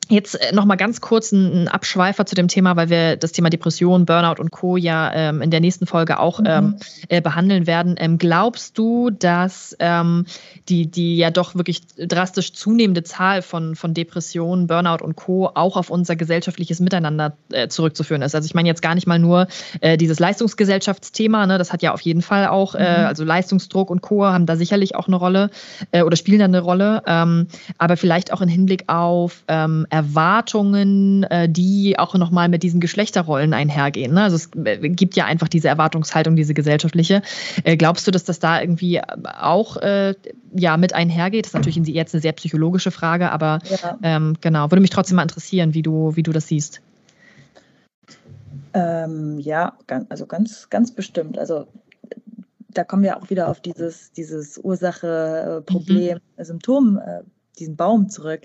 [0.10, 3.52] Jetzt äh, noch mal ganz kurz ein Abschweifer zu dem Thema, weil wir das Thema
[3.52, 4.76] Depression, Burnout und Co.
[4.76, 6.46] ja ähm, in der nächsten Folge auch mhm.
[6.48, 6.76] ähm,
[7.10, 7.96] äh, behandeln werden.
[7.98, 10.26] Ähm, glaubst du, dass ähm,
[10.68, 15.52] die, die ja doch wirklich drastisch zunehmende Zahl von, von Depressionen, Burnout und Co.
[15.54, 18.34] auch auf unser gesellschaftliches Miteinander äh, zurückzuführen ist?
[18.34, 19.48] Also ich meine jetzt gar nicht mal nur
[19.82, 21.60] äh, dieses Leistungsgesellschaftsthema, ne?
[21.60, 23.06] das hat ja auf jeden Fall auch, äh, mhm.
[23.06, 24.26] also Leistungsdruck und Co.
[24.26, 25.52] haben da sicherlich auch eine Rolle
[25.92, 27.48] äh, oder spielen da eine Rolle, ähm,
[27.78, 33.54] aber vielleicht auch im Hinblick auf ähm, Erwartungen, äh, die auch nochmal mit diesen Geschlechterrollen
[33.54, 34.14] einhergehen.
[34.14, 34.24] Ne?
[34.24, 37.22] Also es äh, gibt ja einfach diese Erwartungshaltung, diese gesellschaftliche.
[37.66, 39.78] Äh, glaubst du, dass das da irgendwie auch
[40.56, 41.46] ja mit einhergeht?
[41.46, 43.98] Das ist natürlich jetzt eine sehr psychologische Frage, aber ja.
[44.04, 46.82] ähm, genau, würde mich trotzdem mal interessieren, wie du, wie du das siehst.
[48.74, 49.78] Ähm, ja,
[50.10, 51.38] also ganz, ganz bestimmt.
[51.38, 51.68] Also
[52.70, 56.44] da kommen wir auch wieder auf dieses, dieses Ursache, Problem, mhm.
[56.44, 57.00] Symptom,
[57.58, 58.42] diesen Baum zurück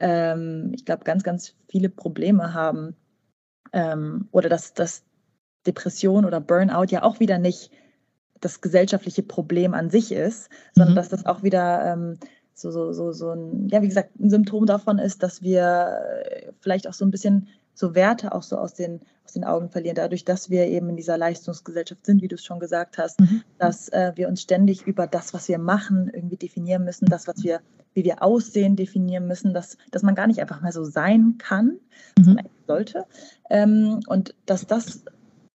[0.00, 2.96] ähm, ich glaube, ganz, ganz viele Probleme haben
[3.72, 5.04] ähm, oder dass, dass
[5.66, 7.70] Depression oder Burnout ja auch wieder nicht
[8.40, 10.96] das gesellschaftliche Problem an sich ist, sondern mhm.
[10.96, 12.18] dass das auch wieder ähm,
[12.54, 16.52] so, so, so, so ein, ja, wie gesagt, ein Symptom davon ist, dass wir äh,
[16.60, 19.94] vielleicht auch so ein bisschen so Werte auch so aus den, aus den Augen verlieren,
[19.94, 23.42] dadurch, dass wir eben in dieser Leistungsgesellschaft sind, wie du es schon gesagt hast, mhm.
[23.58, 27.44] dass äh, wir uns ständig über das, was wir machen, irgendwie definieren müssen, das, was
[27.44, 27.60] wir
[27.96, 31.80] wie wir aussehen, definieren müssen, dass, dass man gar nicht einfach mal so sein kann,
[32.16, 32.50] was man mhm.
[32.66, 33.06] sollte.
[33.48, 35.02] Ähm, und dass das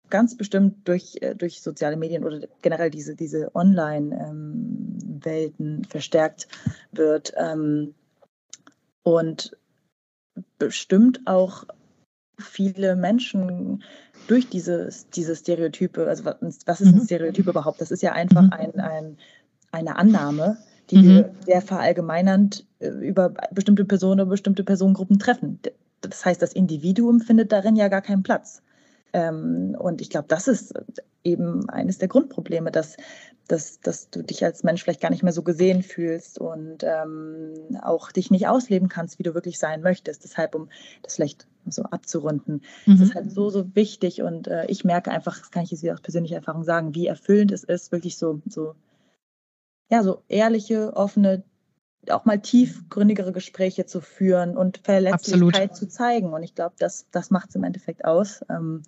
[0.08, 6.46] ganz bestimmt durch, äh, durch soziale Medien oder generell diese, diese Online-Welten ähm, verstärkt
[6.92, 7.32] wird.
[7.36, 7.96] Ähm,
[9.02, 9.56] und
[10.58, 11.64] bestimmt auch
[12.38, 13.82] viele Menschen
[14.26, 16.36] durch dieses, diese Stereotype, also was,
[16.66, 17.04] was ist ein mhm.
[17.04, 17.80] Stereotyp überhaupt?
[17.80, 18.52] Das ist ja einfach mhm.
[18.52, 19.16] ein, ein,
[19.72, 20.58] eine Annahme,
[20.90, 21.08] die mhm.
[21.08, 25.58] wir sehr verallgemeinernd äh, über bestimmte Personen oder bestimmte Personengruppen treffen.
[26.00, 28.62] Das heißt, das Individuum findet darin ja gar keinen Platz.
[29.12, 30.74] Ähm, und ich glaube, das ist
[31.24, 32.96] eben eines der Grundprobleme, dass,
[33.48, 37.54] dass, dass du dich als Mensch vielleicht gar nicht mehr so gesehen fühlst und ähm,
[37.82, 40.24] auch dich nicht ausleben kannst, wie du wirklich sein möchtest.
[40.24, 40.68] Deshalb, um
[41.02, 42.94] das vielleicht so abzurunden, mhm.
[42.94, 44.22] ist es halt so, so wichtig.
[44.22, 47.06] Und äh, ich merke einfach, das kann ich jetzt wieder aus persönlicher Erfahrung sagen, wie
[47.06, 48.74] erfüllend es ist, wirklich so, so
[49.90, 51.42] ja, so ehrliche, offene,
[52.10, 55.76] auch mal tiefgründigere Gespräche zu führen und Verletzlichkeit Absolut.
[55.76, 56.32] zu zeigen.
[56.32, 58.44] Und ich glaube, das, das macht es im Endeffekt aus.
[58.48, 58.82] Ähm,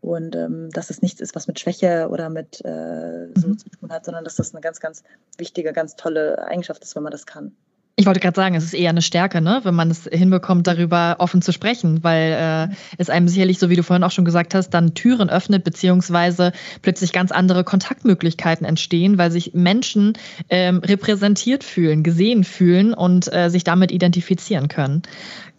[0.00, 3.58] und ähm, dass es nichts ist, was mit Schwäche oder mit äh, so mhm.
[3.58, 5.04] zu tun hat, sondern dass das eine ganz, ganz
[5.36, 7.54] wichtige, ganz tolle Eigenschaft ist, wenn man das kann.
[7.96, 9.60] Ich wollte gerade sagen, es ist eher eine Stärke, ne?
[9.64, 13.76] wenn man es hinbekommt, darüber offen zu sprechen, weil äh, es einem sicherlich, so wie
[13.76, 19.18] du vorhin auch schon gesagt hast, dann Türen öffnet, beziehungsweise plötzlich ganz andere Kontaktmöglichkeiten entstehen,
[19.18, 20.14] weil sich Menschen
[20.48, 25.02] ähm, repräsentiert fühlen, gesehen fühlen und äh, sich damit identifizieren können.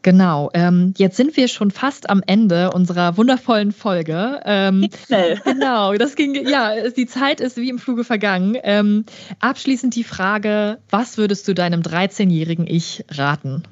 [0.04, 0.50] Genau.
[0.54, 4.42] Ähm, jetzt sind wir schon fast am Ende unserer wundervollen Folge.
[4.46, 5.40] Ähm, schnell.
[5.44, 5.94] Genau.
[5.94, 6.48] Das ging.
[6.48, 8.58] Ja, die Zeit ist wie im Fluge vergangen.
[8.64, 9.06] Ähm,
[9.40, 13.64] abschließend die Frage: Was würdest du deinem 13-jährigen Ich raten?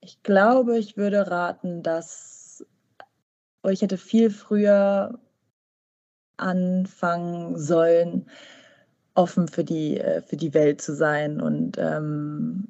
[0.00, 2.64] Ich glaube, ich würde raten, dass
[3.70, 5.18] ich hätte viel früher
[6.36, 8.26] anfangen sollen,
[9.14, 12.68] offen für die, äh, für die Welt zu sein und ähm,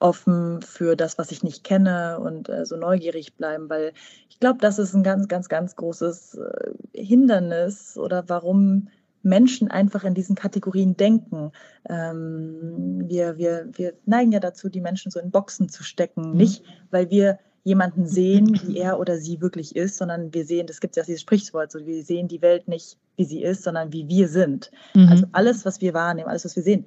[0.00, 3.92] offen für das, was ich nicht kenne und äh, so neugierig bleiben, weil
[4.28, 8.88] ich glaube, das ist ein ganz, ganz, ganz großes äh, Hindernis oder warum
[9.22, 11.50] Menschen einfach in diesen Kategorien denken.
[11.88, 16.36] Ähm, wir, wir, wir neigen ja dazu, die Menschen so in Boxen zu stecken, mhm.
[16.36, 20.80] nicht weil wir jemanden sehen, wie er oder sie wirklich ist, sondern wir sehen, das
[20.80, 24.08] gibt ja dieses Sprichwort, so wir sehen die Welt nicht, wie sie ist, sondern wie
[24.08, 24.70] wir sind.
[24.94, 25.08] Mhm.
[25.08, 26.86] Also alles, was wir wahrnehmen, alles, was wir sehen,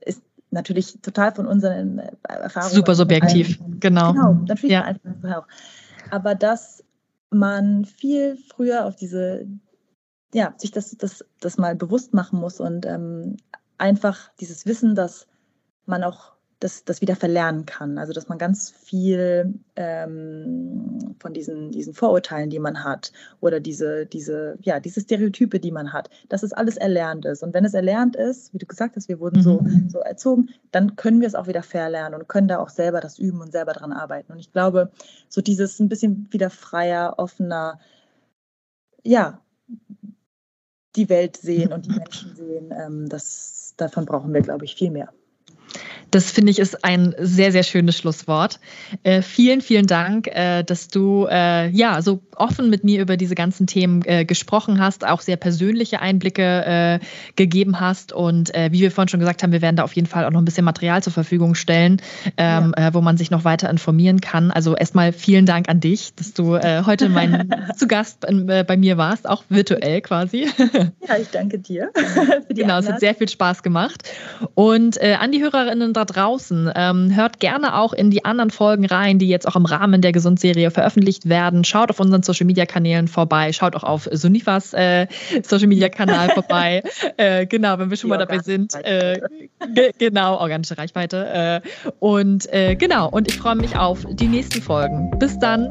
[0.00, 2.74] ist natürlich total von unseren äh, Erfahrungen.
[2.74, 4.12] Super subjektiv, ein, genau.
[4.12, 4.82] Genau, natürlich ja.
[4.82, 5.46] einfach auch.
[6.10, 6.84] Aber dass
[7.30, 9.46] man viel früher auf diese,
[10.32, 13.36] ja, sich das, das, das mal bewusst machen muss und ähm,
[13.78, 15.26] einfach dieses Wissen, dass
[15.84, 17.98] man auch das, das wieder verlernen kann.
[17.98, 24.06] Also dass man ganz viel ähm, von diesen, diesen Vorurteilen, die man hat, oder diese,
[24.06, 27.42] diese, ja, diese Stereotype, die man hat, dass es alles erlernt ist.
[27.42, 29.42] Und wenn es erlernt ist, wie du gesagt hast, wir wurden mhm.
[29.42, 33.00] so, so erzogen, dann können wir es auch wieder verlernen und können da auch selber
[33.00, 34.32] das üben und selber dran arbeiten.
[34.32, 34.90] Und ich glaube,
[35.28, 37.80] so dieses ein bisschen wieder freier, offener,
[39.02, 39.42] ja,
[40.96, 44.90] die Welt sehen und die Menschen sehen, ähm, das, davon brauchen wir, glaube ich, viel
[44.90, 45.12] mehr.
[46.10, 48.60] Das finde ich ist ein sehr, sehr schönes Schlusswort.
[49.02, 53.34] Äh, vielen, vielen Dank, äh, dass du äh, ja so offen mit mir über diese
[53.34, 56.98] ganzen Themen äh, gesprochen hast, auch sehr persönliche Einblicke äh,
[57.34, 58.12] gegeben hast.
[58.12, 60.30] Und äh, wie wir vorhin schon gesagt haben, wir werden da auf jeden Fall auch
[60.30, 62.00] noch ein bisschen Material zur Verfügung stellen,
[62.36, 62.94] ähm, ja.
[62.94, 64.50] wo man sich noch weiter informieren kann.
[64.50, 69.28] Also erstmal vielen Dank an dich, dass du heute mein zu Gast bei mir warst,
[69.28, 70.46] auch virtuell quasi.
[71.06, 71.90] Ja, ich danke dir.
[72.48, 74.08] Genau, es hat sehr viel Spaß gemacht.
[74.54, 76.70] Und an die Hörerinnen da draußen.
[76.74, 80.12] Ähm, hört gerne auch in die anderen Folgen rein, die jetzt auch im Rahmen der
[80.12, 81.64] Gesundserie veröffentlicht werden.
[81.64, 83.52] Schaut auf unseren Social Media Kanälen vorbei.
[83.52, 85.06] Schaut auch auf Sunifas äh,
[85.42, 86.82] Social Media Kanal vorbei.
[87.18, 88.74] Äh, genau, wenn wir schon die mal dabei sind.
[88.74, 89.20] Äh,
[89.98, 91.62] genau, organische Reichweite.
[91.64, 95.10] Äh, und äh, genau, und ich freue mich auf die nächsten Folgen.
[95.18, 95.70] Bis dann.